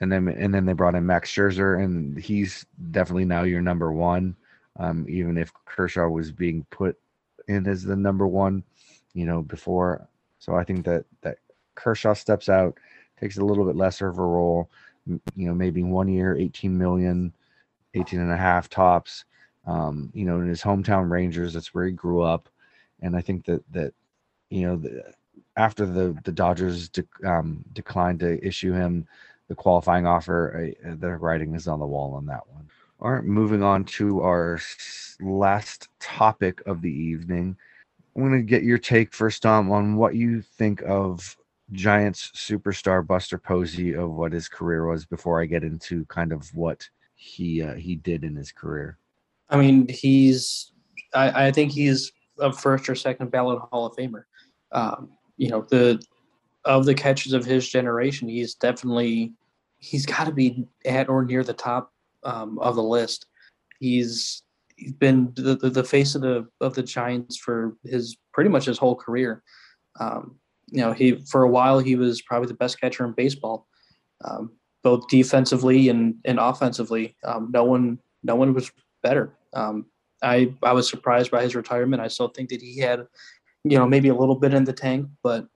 and 0.00 0.12
then 0.12 0.28
and 0.28 0.52
then 0.52 0.66
they 0.66 0.72
brought 0.72 0.94
in 0.94 1.06
Max 1.06 1.32
Scherzer, 1.32 1.82
and 1.82 2.18
he's 2.18 2.66
definitely 2.90 3.24
now 3.24 3.44
your 3.44 3.62
number 3.62 3.92
one. 3.92 4.36
Um, 4.78 5.06
even 5.08 5.38
if 5.38 5.52
Kershaw 5.64 6.08
was 6.08 6.30
being 6.30 6.66
put 6.70 6.98
in 7.48 7.66
as 7.66 7.82
the 7.82 7.96
number 7.96 8.26
one, 8.26 8.62
you 9.14 9.24
know, 9.24 9.40
before. 9.40 10.06
So 10.38 10.54
I 10.54 10.64
think 10.64 10.84
that 10.84 11.06
that 11.22 11.38
Kershaw 11.76 12.12
steps 12.12 12.48
out, 12.50 12.76
takes 13.18 13.38
a 13.38 13.44
little 13.44 13.64
bit 13.64 13.76
lesser 13.76 14.08
of 14.08 14.18
a 14.18 14.22
role, 14.22 14.68
you 15.06 15.46
know, 15.46 15.54
maybe 15.54 15.82
one 15.82 16.08
year, 16.08 16.36
18 16.36 16.76
million, 16.76 17.32
18 17.96 18.20
and 18.20 18.32
a 18.32 18.36
half 18.36 18.68
tops. 18.68 19.24
Um, 19.66 20.10
you 20.14 20.24
know, 20.24 20.40
in 20.40 20.48
his 20.48 20.62
hometown 20.62 21.10
Rangers, 21.10 21.54
that's 21.54 21.74
where 21.74 21.86
he 21.86 21.92
grew 21.92 22.22
up. 22.22 22.48
And 23.00 23.16
I 23.16 23.20
think 23.20 23.44
that 23.46 23.62
that, 23.72 23.92
you 24.50 24.66
know, 24.66 24.76
the, 24.76 25.12
after 25.56 25.86
the 25.86 26.16
the 26.24 26.32
Dodgers 26.32 26.88
de, 26.88 27.04
um, 27.24 27.64
declined 27.72 28.20
to 28.20 28.44
issue 28.46 28.72
him 28.72 29.06
the 29.48 29.54
qualifying 29.54 30.06
offer. 30.06 30.72
Uh, 30.84 30.94
the 30.98 31.16
writing 31.16 31.54
is 31.54 31.68
on 31.68 31.80
the 31.80 31.86
wall 31.86 32.14
on 32.14 32.26
that 32.26 32.48
one. 32.48 32.68
All 33.00 33.12
right, 33.12 33.24
moving 33.24 33.62
on 33.62 33.84
to 33.84 34.22
our 34.22 34.58
last 35.20 35.88
topic 36.00 36.62
of 36.66 36.80
the 36.80 36.90
evening. 36.90 37.56
I'm 38.14 38.22
going 38.22 38.32
to 38.32 38.42
get 38.42 38.62
your 38.62 38.78
take 38.78 39.12
first, 39.12 39.42
Dom, 39.42 39.70
on 39.70 39.96
what 39.96 40.14
you 40.14 40.40
think 40.40 40.82
of 40.86 41.36
Giants 41.72 42.30
superstar 42.34 43.06
Buster 43.06 43.36
Posey 43.36 43.94
of 43.94 44.12
what 44.12 44.32
his 44.32 44.48
career 44.48 44.86
was 44.86 45.04
before 45.04 45.42
I 45.42 45.46
get 45.46 45.64
into 45.64 46.06
kind 46.06 46.32
of 46.32 46.48
what 46.54 46.88
he 47.16 47.62
uh, 47.62 47.74
he 47.74 47.96
did 47.96 48.22
in 48.22 48.36
his 48.36 48.52
career. 48.52 48.98
I 49.50 49.56
mean, 49.56 49.88
he's. 49.88 50.72
I, 51.14 51.46
I 51.46 51.52
think 51.52 51.72
he's 51.72 52.12
a 52.38 52.52
first 52.52 52.88
or 52.88 52.94
second 52.94 53.30
ballot 53.30 53.58
Hall 53.70 53.86
of 53.86 53.96
Famer. 53.96 54.24
Um, 54.72 55.10
you 55.36 55.48
know, 55.48 55.66
the 55.70 56.00
of 56.64 56.84
the 56.84 56.94
catches 56.94 57.32
of 57.32 57.44
his 57.44 57.68
generation, 57.68 58.28
he's 58.28 58.54
definitely 58.54 59.32
he's 59.78 60.06
got 60.06 60.24
to 60.24 60.32
be 60.32 60.66
at 60.84 61.08
or 61.08 61.24
near 61.24 61.42
the 61.42 61.52
top 61.52 61.92
um, 62.24 62.58
of 62.58 62.76
the 62.76 62.82
list. 62.82 63.26
He's 63.80 64.42
he's 64.76 64.92
been 64.92 65.32
the, 65.34 65.56
the, 65.56 65.70
the, 65.70 65.84
face 65.84 66.14
of 66.14 66.22
the 66.22 66.46
of 66.60 66.74
the 66.74 66.82
Giants 66.82 67.36
for 67.36 67.76
his 67.84 68.16
pretty 68.34 68.50
much 68.50 68.66
his 68.66 68.78
whole 68.78 68.96
career. 68.96 69.42
Um, 69.98 70.36
you 70.70 70.80
know, 70.80 70.92
he 70.92 71.16
for 71.30 71.42
a 71.42 71.48
while 71.48 71.78
he 71.78 71.96
was 71.96 72.20
probably 72.22 72.48
the 72.48 72.54
best 72.54 72.80
catcher 72.80 73.04
in 73.04 73.12
baseball, 73.12 73.66
um, 74.24 74.52
both 74.86 75.08
defensively 75.08 75.88
and 75.88 76.14
and 76.24 76.38
offensively. 76.38 77.16
Um, 77.24 77.50
no 77.52 77.64
one 77.64 77.98
no 78.22 78.36
one 78.36 78.54
was 78.54 78.70
better. 79.02 79.36
Um, 79.52 79.86
I 80.22 80.54
I 80.62 80.72
was 80.74 80.88
surprised 80.88 81.32
by 81.32 81.42
his 81.42 81.56
retirement. 81.56 82.00
I 82.00 82.06
still 82.06 82.28
think 82.28 82.50
that 82.50 82.62
he 82.62 82.78
had, 82.78 83.00
you 83.64 83.76
know, 83.76 83.88
maybe 83.88 84.10
a 84.10 84.14
little 84.14 84.36
bit 84.36 84.54
in 84.54 84.62
the 84.62 84.72
tank, 84.72 85.08
but 85.24 85.48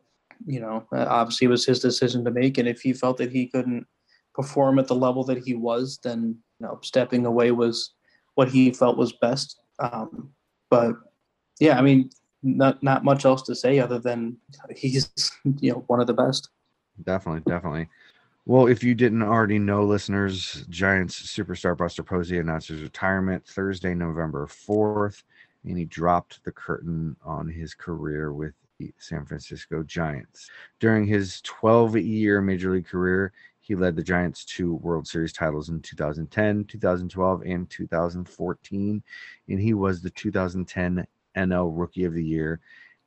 you 0.46 0.58
know, 0.58 0.84
obviously 0.92 1.44
it 1.44 1.50
was 1.50 1.64
his 1.64 1.78
decision 1.78 2.24
to 2.24 2.32
make. 2.32 2.58
And 2.58 2.66
if 2.66 2.80
he 2.80 2.92
felt 2.92 3.18
that 3.18 3.30
he 3.30 3.46
couldn't 3.46 3.86
perform 4.34 4.80
at 4.80 4.88
the 4.88 4.96
level 4.96 5.22
that 5.24 5.38
he 5.38 5.54
was, 5.54 6.00
then 6.02 6.36
you 6.58 6.66
know, 6.66 6.80
stepping 6.82 7.24
away 7.24 7.52
was 7.52 7.94
what 8.34 8.48
he 8.48 8.72
felt 8.72 8.98
was 8.98 9.12
best. 9.12 9.60
Um, 9.78 10.32
but 10.70 10.96
yeah, 11.60 11.78
I 11.78 11.82
mean, 11.82 12.10
not 12.42 12.82
not 12.82 13.04
much 13.04 13.24
else 13.24 13.42
to 13.42 13.54
say 13.54 13.78
other 13.78 14.00
than 14.00 14.38
he's 14.74 15.08
you 15.60 15.70
know 15.70 15.84
one 15.86 16.00
of 16.00 16.08
the 16.08 16.20
best. 16.24 16.50
Definitely, 17.04 17.42
definitely. 17.46 17.86
Well, 18.46 18.66
if 18.66 18.82
you 18.82 18.94
didn't 18.94 19.22
already 19.22 19.58
know, 19.58 19.84
listeners, 19.84 20.64
Giants 20.70 21.20
superstar 21.22 21.76
Buster 21.76 22.02
Posey 22.02 22.38
announced 22.38 22.68
his 22.68 22.82
retirement 22.82 23.46
Thursday, 23.46 23.94
November 23.94 24.46
4th, 24.46 25.22
and 25.64 25.76
he 25.76 25.84
dropped 25.84 26.42
the 26.44 26.52
curtain 26.52 27.16
on 27.22 27.48
his 27.48 27.74
career 27.74 28.32
with 28.32 28.54
the 28.78 28.92
San 28.98 29.26
Francisco 29.26 29.82
Giants. 29.82 30.50
During 30.80 31.06
his 31.06 31.42
12 31.42 31.98
year 31.98 32.40
Major 32.40 32.72
League 32.72 32.86
career, 32.86 33.32
he 33.60 33.74
led 33.74 33.94
the 33.94 34.02
Giants 34.02 34.44
to 34.46 34.74
World 34.74 35.06
Series 35.06 35.34
titles 35.34 35.68
in 35.68 35.80
2010, 35.82 36.64
2012, 36.64 37.42
and 37.42 37.68
2014, 37.68 39.02
and 39.48 39.60
he 39.60 39.74
was 39.74 40.00
the 40.00 40.10
2010 40.10 41.06
NL 41.36 41.70
Rookie 41.78 42.04
of 42.04 42.14
the 42.14 42.24
Year 42.24 42.58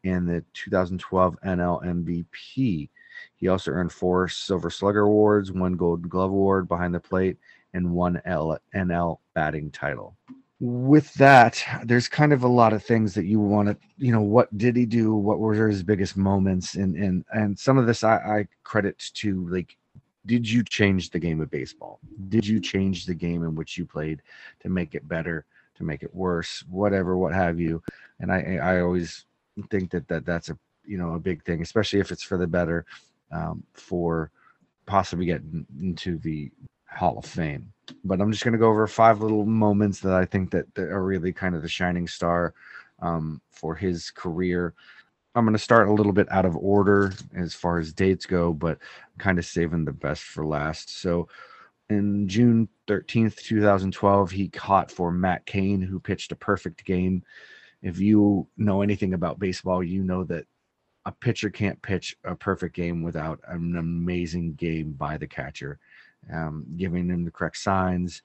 and 0.03 0.29
the 0.29 0.43
2012 0.53 1.37
NL 1.43 1.83
MVP. 1.83 2.89
He 3.35 3.47
also 3.47 3.71
earned 3.71 3.91
four 3.91 4.27
Silver 4.27 4.69
Slugger 4.69 5.01
awards, 5.01 5.51
one 5.51 5.73
Gold 5.73 6.09
Glove 6.09 6.31
award 6.31 6.67
behind 6.67 6.93
the 6.93 6.99
plate, 6.99 7.37
and 7.73 7.91
one 7.91 8.21
L- 8.25 8.59
NL 8.75 9.19
batting 9.33 9.71
title. 9.71 10.15
With 10.59 11.13
that, 11.15 11.61
there's 11.83 12.07
kind 12.07 12.31
of 12.31 12.43
a 12.43 12.47
lot 12.47 12.71
of 12.71 12.83
things 12.83 13.13
that 13.15 13.25
you 13.25 13.39
want 13.39 13.67
to, 13.67 13.77
you 13.97 14.11
know, 14.11 14.21
what 14.21 14.55
did 14.57 14.75
he 14.75 14.85
do? 14.85 15.13
What 15.13 15.39
were 15.39 15.53
his 15.53 15.83
biggest 15.83 16.15
moments? 16.15 16.75
And 16.75 16.95
and 16.95 17.25
and 17.33 17.57
some 17.57 17.77
of 17.77 17.85
this 17.85 18.03
I, 18.03 18.15
I 18.15 18.47
credit 18.63 18.97
to 19.15 19.47
like 19.49 19.75
did 20.25 20.49
you 20.49 20.63
change 20.63 21.09
the 21.09 21.19
game 21.19 21.41
of 21.41 21.51
baseball? 21.51 21.99
Did 22.29 22.47
you 22.47 22.61
change 22.61 23.05
the 23.05 23.13
game 23.13 23.43
in 23.43 23.55
which 23.55 23.77
you 23.77 23.85
played 23.85 24.21
to 24.61 24.69
make 24.69 24.95
it 24.95 25.05
better, 25.07 25.45
to 25.75 25.83
make 25.83 26.01
it 26.01 26.15
worse, 26.15 26.63
whatever, 26.69 27.17
what 27.17 27.33
have 27.33 27.59
you? 27.59 27.83
And 28.21 28.31
I 28.31 28.57
I 28.61 28.81
always 28.81 29.25
think 29.69 29.91
that 29.91 30.07
that 30.07 30.25
that's 30.25 30.49
a 30.49 30.57
you 30.85 30.97
know 30.97 31.13
a 31.13 31.19
big 31.19 31.43
thing, 31.43 31.61
especially 31.61 31.99
if 31.99 32.11
it's 32.11 32.23
for 32.23 32.37
the 32.37 32.47
better 32.47 32.85
um, 33.31 33.63
for 33.73 34.31
possibly 34.85 35.25
getting 35.25 35.65
into 35.81 36.17
the 36.17 36.51
Hall 36.89 37.17
of 37.17 37.25
Fame. 37.25 37.71
But 38.03 38.21
I'm 38.21 38.31
just 38.31 38.43
going 38.43 38.53
to 38.53 38.59
go 38.59 38.69
over 38.69 38.87
five 38.87 39.21
little 39.21 39.45
moments 39.45 39.99
that 40.01 40.13
I 40.13 40.25
think 40.25 40.51
that, 40.51 40.73
that 40.75 40.89
are 40.89 41.03
really 41.03 41.33
kind 41.33 41.55
of 41.55 41.61
the 41.61 41.69
shining 41.69 42.07
star 42.07 42.53
um, 43.01 43.41
for 43.51 43.75
his 43.75 44.11
career. 44.11 44.73
I'm 45.35 45.45
going 45.45 45.53
to 45.53 45.59
start 45.59 45.89
a 45.89 45.93
little 45.93 46.13
bit 46.13 46.31
out 46.31 46.45
of 46.45 46.55
order 46.55 47.11
as 47.35 47.55
far 47.55 47.79
as 47.79 47.91
dates 47.91 48.25
go, 48.25 48.53
but 48.53 48.77
kind 49.17 49.39
of 49.39 49.45
saving 49.45 49.83
the 49.83 49.91
best 49.91 50.23
for 50.23 50.45
last. 50.45 51.01
So, 51.01 51.27
in 51.89 52.27
June 52.27 52.69
13th, 52.87 53.37
2012, 53.37 54.31
he 54.31 54.47
caught 54.49 54.89
for 54.89 55.11
Matt 55.11 55.45
Cain, 55.45 55.81
who 55.81 55.99
pitched 55.99 56.31
a 56.31 56.35
perfect 56.35 56.85
game. 56.85 57.23
If 57.81 57.99
you 57.99 58.47
know 58.57 58.81
anything 58.81 59.13
about 59.13 59.39
baseball, 59.39 59.83
you 59.83 60.03
know 60.03 60.23
that 60.25 60.45
a 61.05 61.11
pitcher 61.11 61.49
can't 61.49 61.81
pitch 61.81 62.17
a 62.23 62.35
perfect 62.35 62.75
game 62.75 63.01
without 63.01 63.39
an 63.47 63.75
amazing 63.75 64.53
game 64.53 64.91
by 64.91 65.17
the 65.17 65.27
catcher, 65.27 65.79
um, 66.31 66.65
giving 66.77 67.07
them 67.07 67.25
the 67.25 67.31
correct 67.31 67.57
signs, 67.57 68.21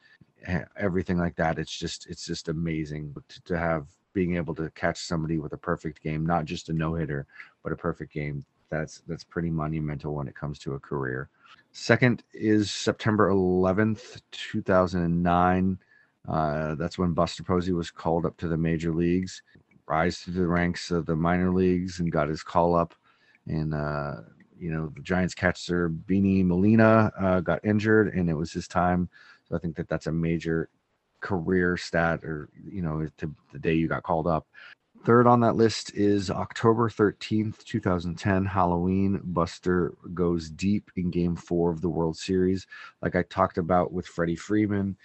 everything 0.77 1.19
like 1.19 1.37
that. 1.37 1.59
It's 1.59 1.77
just 1.77 2.07
it's 2.07 2.25
just 2.25 2.49
amazing 2.49 3.15
to, 3.29 3.43
to 3.45 3.59
have 3.59 3.87
being 4.13 4.37
able 4.37 4.55
to 4.55 4.71
catch 4.71 4.99
somebody 4.99 5.39
with 5.39 5.53
a 5.53 5.59
perfect 5.59 6.03
game, 6.03 6.25
not 6.25 6.45
just 6.45 6.69
a 6.69 6.73
no 6.73 6.95
hitter, 6.95 7.27
but 7.63 7.73
a 7.73 7.77
perfect 7.77 8.13
game. 8.13 8.45
That's 8.71 9.03
that's 9.09 9.25
pretty 9.25 9.51
monumental 9.51 10.15
when 10.15 10.29
it 10.29 10.37
comes 10.37 10.59
to 10.61 10.75
a 10.75 10.81
career. 10.81 11.29
Second 11.73 12.23
is 12.33 12.71
September 12.71 13.31
11th, 13.31 14.21
2009. 14.31 15.79
Uh, 16.29 16.75
that's 16.75 16.99
when 16.99 17.13
Buster 17.13 17.43
Posey 17.43 17.73
was 17.73 17.91
called 17.91 18.27
up 18.27 18.37
to 18.37 18.49
the 18.49 18.57
major 18.57 18.93
leagues 18.93 19.43
rise 19.89 20.19
through 20.19 20.35
the 20.35 20.47
ranks 20.47 20.91
of 20.91 21.07
the 21.07 21.17
minor 21.17 21.51
leagues 21.51 22.01
and 22.01 22.13
got 22.13 22.29
his 22.29 22.43
call 22.43 22.75
up. 22.75 22.95
And 23.47 23.75
uh, 23.75 24.17
you 24.59 24.71
know, 24.71 24.93
the 24.95 25.03
Giants 25.03 25.35
catcher 25.35 25.89
Bengie 25.91 26.45
Molina 26.45 27.13
uh, 27.19 27.41
got 27.41 27.65
injured, 27.65 28.15
and 28.15 28.29
it 28.29 28.35
was 28.35 28.53
his 28.53 28.69
time. 28.69 29.09
So 29.49 29.57
I 29.57 29.59
think 29.59 29.77
that 29.77 29.89
that's 29.89 30.07
a 30.07 30.13
major 30.13 30.69
career 31.21 31.77
stat, 31.77 32.25
or 32.25 32.49
you 32.65 32.83
know, 32.83 33.09
to 33.19 33.35
the 33.53 33.59
day 33.59 33.75
you 33.75 33.89
got 33.89 34.03
called 34.03 34.27
up. 34.27 34.47
Third 35.05 35.27
on 35.27 35.41
that 35.41 35.55
list 35.57 35.95
is 35.95 36.31
October 36.31 36.91
13th, 36.91 37.65
2010, 37.65 38.45
Halloween. 38.45 39.21
Buster 39.25 39.95
goes 40.13 40.51
deep 40.51 40.91
in 40.97 41.11
game 41.11 41.37
four 41.37 41.71
of 41.71 41.81
the 41.81 41.89
World 41.89 42.17
Series. 42.17 42.67
Like 43.01 43.15
I 43.15 43.23
talked 43.23 43.59
about 43.59 43.93
with 43.93 44.07
Freddie 44.07 44.37
Freeman, 44.37 44.97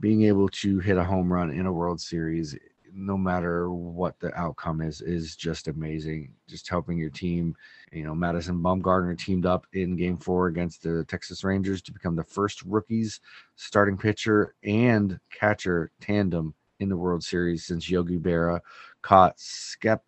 being 0.00 0.24
able 0.24 0.48
to 0.50 0.78
hit 0.78 0.98
a 0.98 1.04
home 1.04 1.32
run 1.32 1.50
in 1.50 1.66
a 1.66 1.72
World 1.72 2.00
Series 2.00 2.56
no 2.92 3.16
matter 3.16 3.70
what 3.70 4.18
the 4.20 4.34
outcome 4.38 4.80
is, 4.80 5.00
is 5.00 5.36
just 5.36 5.68
amazing. 5.68 6.32
Just 6.46 6.68
helping 6.68 6.98
your 6.98 7.10
team. 7.10 7.54
You 7.92 8.04
know, 8.04 8.14
Madison 8.14 8.62
Bumgarner 8.62 9.18
teamed 9.18 9.46
up 9.46 9.66
in 9.72 9.96
game 9.96 10.16
four 10.16 10.48
against 10.48 10.82
the 10.82 11.04
Texas 11.04 11.44
Rangers 11.44 11.82
to 11.82 11.92
become 11.92 12.16
the 12.16 12.24
first 12.24 12.62
rookies 12.62 13.20
starting 13.56 13.96
pitcher 13.96 14.54
and 14.64 15.18
catcher 15.30 15.90
tandem 16.00 16.54
in 16.80 16.88
the 16.88 16.96
World 16.96 17.24
Series 17.24 17.64
since 17.64 17.90
Yogi 17.90 18.18
Berra 18.18 18.60
caught 19.02 19.38
Spec 19.38 20.00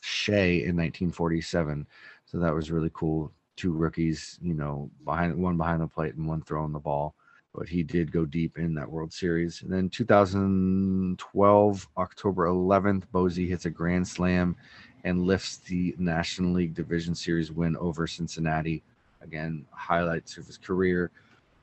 Shea 0.00 0.56
in 0.56 0.76
1947. 0.76 1.86
So 2.26 2.38
that 2.38 2.54
was 2.54 2.70
really 2.70 2.90
cool. 2.92 3.32
Two 3.56 3.72
rookies, 3.72 4.38
you 4.40 4.54
know, 4.54 4.90
behind 5.04 5.34
one 5.36 5.56
behind 5.56 5.82
the 5.82 5.86
plate 5.86 6.14
and 6.14 6.28
one 6.28 6.42
throwing 6.42 6.72
the 6.72 6.78
ball 6.78 7.14
but 7.54 7.68
he 7.68 7.82
did 7.82 8.12
go 8.12 8.24
deep 8.24 8.58
in 8.58 8.74
that 8.74 8.90
World 8.90 9.12
Series. 9.12 9.62
And 9.62 9.72
then 9.72 9.88
2012, 9.88 11.88
October 11.96 12.46
11th, 12.46 13.04
Posey 13.12 13.48
hits 13.48 13.66
a 13.66 13.70
grand 13.70 14.06
slam 14.06 14.56
and 15.04 15.22
lifts 15.22 15.58
the 15.58 15.94
National 15.98 16.52
League 16.52 16.74
Division 16.74 17.14
Series 17.14 17.50
win 17.50 17.76
over 17.76 18.06
Cincinnati. 18.06 18.82
Again, 19.22 19.64
highlights 19.72 20.36
of 20.36 20.46
his 20.46 20.58
career. 20.58 21.10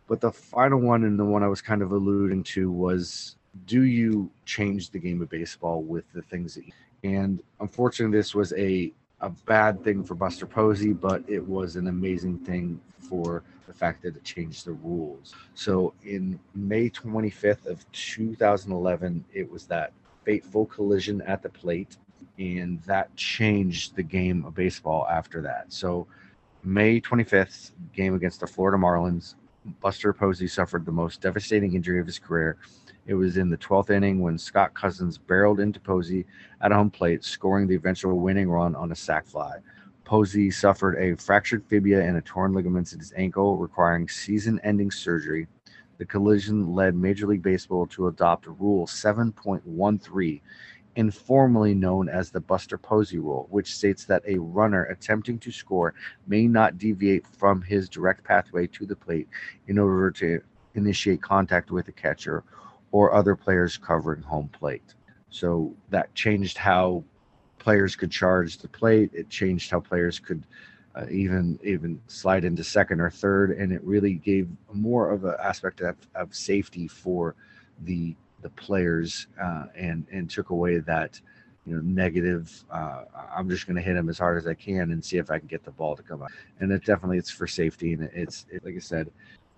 But 0.08 0.22
the 0.22 0.32
final 0.32 0.80
one, 0.80 1.04
and 1.04 1.18
the 1.18 1.26
one 1.26 1.44
I 1.44 1.48
was 1.48 1.62
kind 1.62 1.82
of 1.82 1.92
alluding 1.92 2.44
to, 2.44 2.72
was 2.72 3.38
do 3.66 3.84
you 3.84 4.30
change 4.46 4.90
the 4.90 5.00
game 5.00 5.22
of 5.22 5.30
baseball 5.30 5.82
with 5.82 6.04
the 6.14 6.22
things 6.22 6.56
that 6.56 6.66
you, 6.66 6.74
and 7.04 7.42
unfortunately 7.60 8.18
this 8.18 8.36
was 8.36 8.54
a 8.54 8.92
a 9.22 9.30
bad 9.30 9.84
thing 9.84 10.04
for 10.04 10.14
Buster 10.14 10.46
Posey, 10.46 10.92
but 10.92 11.24
it 11.28 11.46
was 11.46 11.78
an 11.78 11.88
amazing 11.88 12.38
thing 12.40 12.80
for 13.00 13.44
the 13.68 13.74
fact 13.74 14.04
that 14.04 14.16
it 14.16 14.24
changed 14.24 14.66
the 14.66 14.74
rules. 14.74 15.34
So 15.54 15.94
in 16.04 16.40
May 16.54 16.90
25th 16.90 17.66
of 17.66 17.90
2011, 17.92 19.26
it 19.34 19.50
was 19.50 19.66
that 19.68 19.94
fateful 20.24 20.66
collision 20.66 21.22
at 21.22 21.42
the 21.42 21.50
plate, 21.50 21.98
and 22.38 22.82
that 22.84 23.16
changed 23.16 23.96
the 23.96 24.04
game 24.04 24.46
of 24.46 24.56
baseball 24.56 25.08
after 25.10 25.42
that. 25.42 25.72
So 25.72 26.08
May 26.64 27.00
25th 27.00 27.72
game 27.94 28.16
against 28.16 28.40
the 28.40 28.48
Florida 28.48 28.78
Marlins, 28.78 29.36
Buster 29.82 30.14
Posey 30.14 30.48
suffered 30.48 30.86
the 30.86 30.92
most 30.92 31.22
devastating 31.22 31.76
injury 31.76 32.00
of 32.00 32.06
his 32.06 32.20
career. 32.20 32.58
It 33.08 33.14
was 33.14 33.38
in 33.38 33.50
the 33.50 33.58
12th 33.58 33.92
inning 33.92 34.20
when 34.20 34.38
Scott 34.38 34.74
Cousins 34.74 35.18
barreled 35.18 35.60
into 35.60 35.80
Posey 35.80 36.26
at 36.62 36.72
home 36.72 36.90
plate, 36.90 37.24
scoring 37.24 37.68
the 37.68 37.76
eventual 37.76 38.20
winning 38.20 38.50
run 38.50 38.76
on 38.76 38.92
a 38.92 38.96
sac 38.96 39.28
fly. 39.28 39.58
Posey 40.06 40.52
suffered 40.52 40.96
a 40.98 41.18
fractured 41.18 41.66
fibula 41.66 42.04
and 42.04 42.16
a 42.16 42.22
torn 42.22 42.54
ligaments 42.54 42.94
in 42.94 43.00
his 43.00 43.12
ankle, 43.18 43.58
requiring 43.58 44.08
season 44.08 44.60
ending 44.64 44.92
surgery. 44.92 45.48
The 45.98 46.06
collision 46.06 46.74
led 46.76 46.96
Major 46.96 47.26
League 47.26 47.42
Baseball 47.42 47.88
to 47.88 48.08
adopt 48.08 48.46
Rule 48.46 48.86
7.13, 48.86 50.42
informally 50.96 51.74
known 51.74 52.08
as 52.08 52.30
the 52.30 52.40
Buster 52.40 52.78
Posey 52.78 53.18
Rule, 53.18 53.48
which 53.50 53.74
states 53.74 54.06
that 54.06 54.22
a 54.28 54.38
runner 54.38 54.84
attempting 54.84 55.40
to 55.40 55.52
score 55.52 55.96
may 56.28 56.48
not 56.48 56.78
deviate 56.78 57.26
from 57.26 57.64
his 57.64 57.90
direct 57.90 58.24
pathway 58.24 58.68
to 58.68 58.86
the 58.86 58.96
plate 58.96 59.28
in 59.68 59.80
order 59.80 60.12
to 60.12 60.40
initiate 60.76 61.22
contact 61.22 61.72
with 61.72 61.88
the 61.88 61.92
catcher 61.92 62.44
or 62.92 63.14
other 63.14 63.36
players 63.36 63.78
covering 63.78 64.22
home 64.22 64.50
plate. 64.50 64.94
So 65.30 65.76
that 65.90 66.14
changed 66.14 66.58
how 66.58 67.04
players 67.66 67.96
could 67.96 68.12
charge 68.12 68.60
the 68.60 68.68
plate. 68.68 69.10
It 69.12 69.28
changed 69.28 69.72
how 69.72 69.80
players 69.80 70.20
could 70.20 70.44
uh, 70.96 71.08
even 71.10 71.60
even 71.64 72.00
slide 72.08 72.46
into 72.46 72.64
second 72.64 73.02
or 73.02 73.10
third, 73.10 73.50
and 73.52 73.74
it 73.74 73.84
really 73.84 74.14
gave 74.14 74.48
more 74.72 75.10
of 75.10 75.26
an 75.26 75.34
aspect 75.42 75.82
of, 75.82 75.96
of 76.14 76.34
safety 76.34 76.88
for 76.88 77.34
the 77.84 78.16
the 78.44 78.52
players, 78.52 79.26
uh, 79.42 79.66
and 79.76 80.06
and 80.12 80.30
took 80.30 80.52
away 80.52 80.78
that 80.78 81.20
you 81.66 81.74
know 81.74 81.82
negative. 81.82 82.64
Uh, 82.70 83.06
I'm 83.36 83.50
just 83.50 83.66
going 83.66 83.78
to 83.78 83.82
hit 83.82 83.98
him 83.98 84.10
as 84.10 84.20
hard 84.20 84.38
as 84.38 84.46
I 84.46 84.54
can 84.54 84.92
and 84.92 85.04
see 85.04 85.18
if 85.18 85.32
I 85.32 85.40
can 85.40 85.48
get 85.48 85.66
the 85.66 85.72
ball 85.72 85.96
to 85.96 86.04
come 86.04 86.22
out. 86.22 86.32
And 86.60 86.72
it 86.72 86.86
definitely 86.86 87.18
it's 87.18 87.32
for 87.32 87.48
safety, 87.48 87.94
and 87.94 88.04
it's 88.14 88.46
it, 88.52 88.64
like 88.64 88.76
I 88.76 88.80
said, 88.80 89.10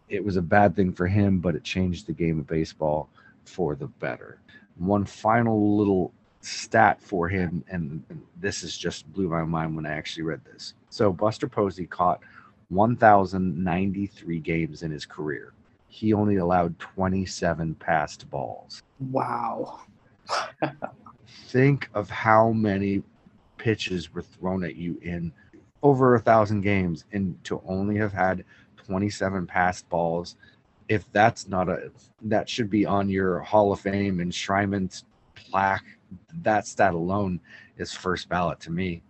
it 0.07 0.23
was 0.23 0.37
a 0.37 0.41
bad 0.41 0.77
thing 0.77 0.93
for 0.93 1.07
him, 1.07 1.39
but 1.39 1.55
it 1.55 1.63
changed 1.65 2.07
the 2.07 2.13
game 2.13 2.39
of 2.39 2.47
baseball 2.47 3.09
for 3.43 3.75
the 3.75 3.87
better. 3.87 4.39
One 4.77 5.03
final 5.03 5.77
little 5.77 6.13
stat 6.41 7.01
for 7.01 7.27
him, 7.27 7.63
and 7.69 8.03
this 8.39 8.63
is 8.63 8.77
just 8.77 9.11
blew 9.13 9.27
my 9.27 9.43
mind 9.43 9.75
when 9.75 9.85
I 9.85 9.93
actually 9.93 10.23
read 10.23 10.41
this. 10.45 10.73
So 10.89 11.11
Buster 11.11 11.47
Posey 11.47 11.85
caught 11.85 12.21
1,093 12.69 14.39
games 14.39 14.83
in 14.83 14.91
his 14.91 15.05
career. 15.05 15.53
He 15.87 16.13
only 16.13 16.37
allowed 16.37 16.77
27 16.79 17.75
passed 17.75 18.29
balls. 18.29 18.83
Wow. 18.99 19.79
Think 21.47 21.89
of 21.93 22.09
how 22.09 22.51
many 22.51 23.03
pitches 23.57 24.13
were 24.13 24.21
thrown 24.21 24.63
at 24.63 24.75
you 24.75 24.99
in 25.01 25.31
over 25.83 26.15
a 26.15 26.19
thousand 26.19 26.61
games, 26.61 27.05
and 27.11 27.41
to 27.43 27.61
only 27.67 27.97
have 27.97 28.13
had 28.13 28.43
27 28.77 29.45
passed 29.45 29.87
balls. 29.89 30.35
If 30.89 31.09
that's 31.11 31.47
not 31.47 31.69
a, 31.69 31.91
that 32.23 32.49
should 32.49 32.69
be 32.69 32.85
on 32.85 33.09
your 33.09 33.39
Hall 33.39 33.71
of 33.71 33.79
Fame 33.79 34.17
enshrinement 34.17 35.03
plaque 35.35 35.96
that 36.41 36.67
stat 36.67 36.93
alone 36.93 37.39
is 37.77 37.93
first 37.93 38.29
ballot 38.29 38.59
to 38.61 38.71
me. 38.71 39.01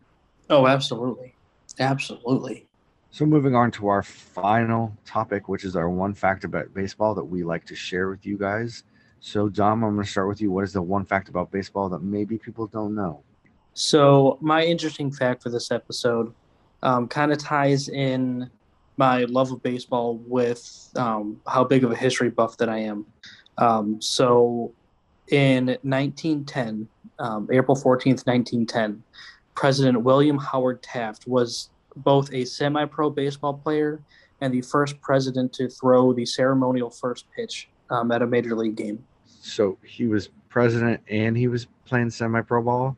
Oh, 0.50 0.68
absolutely. 0.68 1.34
Absolutely. 1.80 2.68
So, 3.12 3.26
moving 3.26 3.56
on 3.56 3.72
to 3.72 3.88
our 3.88 4.04
final 4.04 4.96
topic, 5.06 5.48
which 5.48 5.64
is 5.64 5.76
our 5.76 5.90
one 5.90 6.14
fact 6.14 6.44
about 6.44 6.74
baseball 6.74 7.16
that 7.16 7.24
we 7.24 7.44
like 7.44 7.66
to 7.66 7.76
share 7.76 8.10
with 8.10 8.26
you 8.26 8.38
guys. 8.38 8.84
So, 9.20 9.50
Dom, 9.50 9.84
I'm 9.84 9.96
going 9.96 10.06
to 10.06 10.10
start 10.12 10.28
with 10.28 10.42
you. 10.42 10.52
What 10.52 10.64
is 10.64 10.74
the 10.74 10.82
one 10.82 11.06
fact 11.06 11.30
about 11.30 11.52
baseball 11.52 11.90
that 11.90 12.04
maybe 12.04 12.38
people 12.38 12.68
don't 12.68 12.94
know? 12.94 13.24
So, 13.74 14.38
my 14.42 14.64
interesting 14.64 15.12
fact 15.12 15.44
for 15.44 15.50
this 15.50 15.72
episode 15.72 16.34
um, 16.84 17.08
kind 17.08 17.32
of 17.32 17.38
ties 17.38 17.90
in 17.90 18.50
my 18.98 19.24
love 19.26 19.52
of 19.52 19.62
baseball 19.64 20.18
with 20.28 20.90
um, 20.96 21.40
how 21.48 21.64
big 21.64 21.84
of 21.84 21.92
a 21.92 21.96
history 21.96 22.30
buff 22.30 22.58
that 22.58 22.70
I 22.70 22.80
am. 22.80 23.06
Um, 23.58 24.02
so, 24.02 24.74
in 25.30 25.68
1910, 25.84 26.88
um, 27.20 27.48
April 27.52 27.76
14th, 27.76 28.26
1910, 28.26 29.04
President 29.56 30.02
William 30.02 30.38
Howard 30.38 30.84
Taft 30.84 31.28
was 31.28 31.70
both 31.96 32.32
a 32.32 32.46
semi 32.46 32.86
pro 32.86 33.10
baseball 33.10 33.54
player 33.54 34.02
and 34.42 34.54
the 34.54 34.62
first 34.62 35.02
president 35.02 35.52
to 35.54 35.68
throw 35.68 36.13
the 36.13 36.26
ceremonial 36.26 36.90
first 36.90 37.26
pitch 37.36 37.70
um, 37.90 38.12
at 38.12 38.22
a 38.22 38.28
major 38.28 38.56
league 38.56 38.76
game. 38.76 39.04
So 39.26 39.78
he 39.84 40.06
was 40.06 40.30
president 40.50 41.02
and 41.10 41.38
he 41.38 41.48
was 41.48 41.68
playing 41.86 42.10
semi 42.10 42.42
pro 42.42 42.62
ball? 42.62 42.98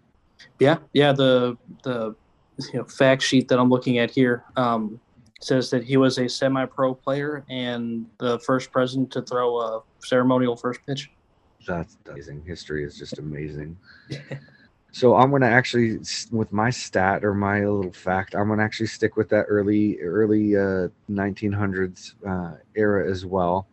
Yeah, 0.59 0.77
yeah. 0.93 1.11
The, 1.11 1.57
the 1.83 2.15
you 2.73 2.79
know, 2.79 2.85
fact 2.85 3.21
sheet 3.21 3.47
that 3.49 3.59
I'm 3.59 3.69
looking 3.69 3.99
at 3.99 4.11
here 4.11 4.43
um, 4.55 4.99
says 5.41 5.69
that 5.69 5.83
he 5.83 5.97
was 5.97 6.17
a 6.17 6.27
semi 6.27 6.65
pro 6.65 6.93
player 6.93 7.45
and 7.49 8.05
the 8.17 8.39
first 8.39 8.71
president 8.71 9.11
to 9.11 9.21
throw 9.21 9.59
a 9.59 9.81
ceremonial 9.99 10.55
first 10.55 10.85
pitch 10.85 11.09
that's 11.67 11.97
amazing. 12.09 12.43
History 12.45 12.83
is 12.83 12.97
just 12.97 13.19
amazing. 13.19 13.77
so 14.91 15.15
I'm 15.15 15.31
gonna 15.31 15.47
actually, 15.47 15.99
with 16.31 16.51
my 16.51 16.69
stat 16.69 17.23
or 17.23 17.33
my 17.33 17.65
little 17.65 17.91
fact, 17.91 18.35
I'm 18.35 18.47
gonna 18.47 18.63
actually 18.63 18.87
stick 18.87 19.17
with 19.17 19.29
that 19.29 19.45
early 19.47 19.99
early 20.01 20.55
uh, 20.55 20.89
1900s 21.09 22.13
uh, 22.27 22.57
era 22.75 23.09
as 23.09 23.25
well. 23.25 23.67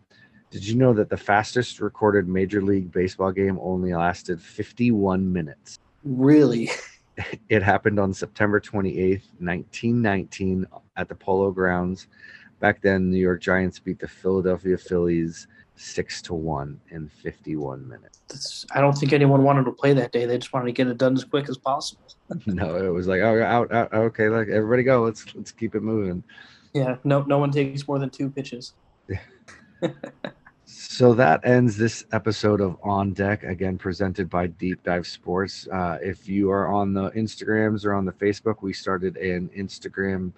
Did 0.51 0.67
you 0.67 0.77
know 0.77 0.93
that 0.95 1.11
the 1.11 1.17
fastest 1.17 1.81
recorded 1.81 2.29
Major 2.29 2.63
League 2.63 2.93
Baseball 2.93 3.33
game 3.33 3.59
only 3.61 3.93
lasted 3.93 4.41
51 4.41 5.33
minutes? 5.33 5.79
Really? 6.05 6.71
It 7.49 7.63
happened 7.63 7.99
on 7.99 8.13
September 8.13 8.61
28th, 8.61 9.23
1919, 9.39 10.67
at 10.99 11.09
the 11.09 11.15
Polo 11.15 11.51
Grounds. 11.51 12.09
Back 12.61 12.83
then, 12.83 13.11
New 13.11 13.19
York 13.19 13.41
Giants 13.41 13.79
beat 13.79 13.99
the 13.99 14.07
Philadelphia 14.07 14.77
Phillies 14.77 15.47
six 15.77 16.23
to 16.23 16.35
one 16.35 16.81
in 16.91 17.09
51 17.09 17.87
minutes. 17.87 18.21
That's, 18.29 18.67
I 18.75 18.81
don't 18.81 18.95
think 18.95 19.13
anyone 19.13 19.43
wanted 19.43 19.65
to 19.65 19.73
play 19.73 19.93
that 19.93 20.13
day. 20.13 20.25
They 20.25 20.39
just 20.39 20.53
wanted 20.53 20.67
to 20.67 20.73
get 20.73 20.89
it 20.89 20.99
done 20.99 21.15
as 21.15 21.25
quick 21.25 21.49
as 21.49 21.59
possible. 21.59 22.03
no, 22.47 22.77
it 22.77 22.89
was 22.89 23.07
like, 23.07 23.21
oh, 23.21 23.43
out, 23.43 23.73
out, 23.73 23.93
okay, 23.93 24.29
like 24.29 24.49
everybody 24.49 24.83
go. 24.83 25.03
Let's 25.03 25.35
let's 25.35 25.53
keep 25.53 25.75
it 25.75 25.83
moving. 25.83 26.25
Yeah, 26.73 26.97
no, 27.05 27.23
no 27.23 27.39
one 27.39 27.51
takes 27.51 27.87
more 27.87 27.99
than 27.99 28.11
two 28.11 28.31
pitches. 28.31 28.75
so 30.65 31.15
that 31.15 31.41
ends 31.47 31.77
this 31.77 32.05
episode 32.13 32.61
of 32.61 32.77
On 32.83 33.13
Deck, 33.13 33.45
again 33.45 33.79
presented 33.79 34.29
by 34.29 34.49
Deep 34.49 34.83
Dive 34.83 35.07
Sports. 35.07 35.69
Uh, 35.73 35.99
if 36.03 36.29
you 36.29 36.51
are 36.51 36.69
on 36.69 36.93
the 36.93 37.11
Instagrams 37.11 37.85
or 37.85 37.95
on 37.95 38.05
the 38.05 38.13
Facebook, 38.13 38.57
we 38.63 38.73
started 38.73 39.17
an 39.17 39.51
Instagram 39.57 40.33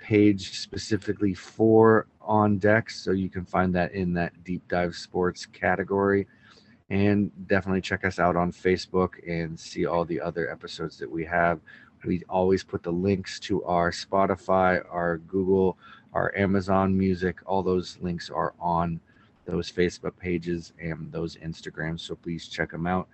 page 0.00 0.58
specifically 0.58 1.34
for 1.34 2.06
on 2.26 2.58
deck 2.58 2.90
so 2.90 3.12
you 3.12 3.28
can 3.28 3.44
find 3.44 3.74
that 3.74 3.92
in 3.92 4.12
that 4.14 4.44
deep 4.44 4.66
dive 4.68 4.94
sports 4.94 5.46
category. 5.46 6.26
And 6.90 7.30
definitely 7.46 7.80
check 7.80 8.04
us 8.04 8.18
out 8.18 8.36
on 8.36 8.52
facebook 8.52 9.12
and 9.26 9.58
see 9.58 9.86
all 9.86 10.04
the 10.04 10.20
other 10.20 10.50
episodes 10.50 10.98
that 10.98 11.10
we 11.10 11.24
have. 11.24 11.60
We 12.04 12.22
always 12.28 12.62
put 12.62 12.82
the 12.82 12.92
links 12.92 13.40
to 13.40 13.64
our 13.64 13.90
spotify 13.90 14.84
our 14.90 15.18
google 15.18 15.78
our 16.12 16.36
amazon 16.36 16.96
music. 16.96 17.38
All 17.46 17.62
those 17.62 17.98
links 18.00 18.28
are 18.30 18.54
on 18.60 19.00
those 19.46 19.70
facebook 19.70 20.16
pages 20.18 20.72
and 20.80 21.10
those 21.10 21.36
instagrams 21.36 22.00
so 22.00 22.14
please 22.14 22.48
check 22.48 22.70
them 22.70 22.86
out. 22.86 23.08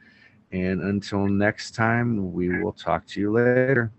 And 0.52 0.82
until 0.82 1.26
next 1.26 1.74
time 1.74 2.32
we 2.32 2.48
will 2.62 2.72
talk 2.72 3.06
to 3.08 3.20
you 3.20 3.32
later. 3.32 3.92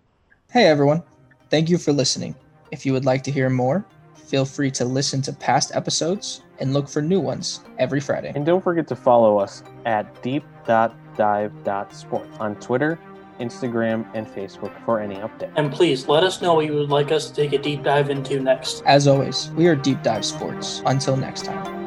Hey 0.52 0.65
everyone. 0.65 1.04
Thank 1.50 1.69
you 1.69 1.78
for 1.78 1.93
listening. 1.93 2.36
If 2.71 2.86
you 2.86 2.93
would 2.93 3.06
like 3.06 3.24
to 3.24 3.32
hear 3.32 3.50
more, 3.50 3.86
feel 4.32 4.46
free 4.46 4.72
to 4.72 4.86
listen 4.86 5.22
to 5.24 5.34
past 5.34 5.76
episodes 5.76 6.41
and 6.60 6.74
look 6.74 6.88
for 6.88 7.02
new 7.02 7.20
ones 7.20 7.60
every 7.78 8.00
Friday. 8.00 8.32
And 8.34 8.46
don't 8.46 8.63
forget 8.63 8.88
to 8.88 8.96
follow 8.96 9.38
us 9.38 9.62
at 9.86 10.24
deep.dive.sports 10.24 12.38
on 12.39 12.56
Twitter, 12.56 12.98
Instagram, 13.41 14.10
and 14.13 14.26
Facebook 14.26 14.72
for 14.86 15.02
any 15.02 15.15
update. 15.15 15.52
And 15.58 15.70
please 15.70 16.08
let 16.08 16.24
us 16.24 16.41
know 16.41 16.54
what 16.54 16.65
you 16.65 16.76
would 16.76 16.89
like 16.89 17.12
us 17.12 17.28
to 17.28 17.34
take 17.34 17.52
a 17.52 17.58
deep 17.58 17.84
dive 17.84 18.10
into 18.10 18.39
next. 18.39 18.84
As 18.86 19.06
always, 19.06 19.52
we 19.52 19.67
are 19.67 19.76
Deep 19.76 20.02
Dive 20.02 20.24
Sports. 20.24 20.82
Until 20.86 21.17
next 21.17 21.44
time. 21.44 21.81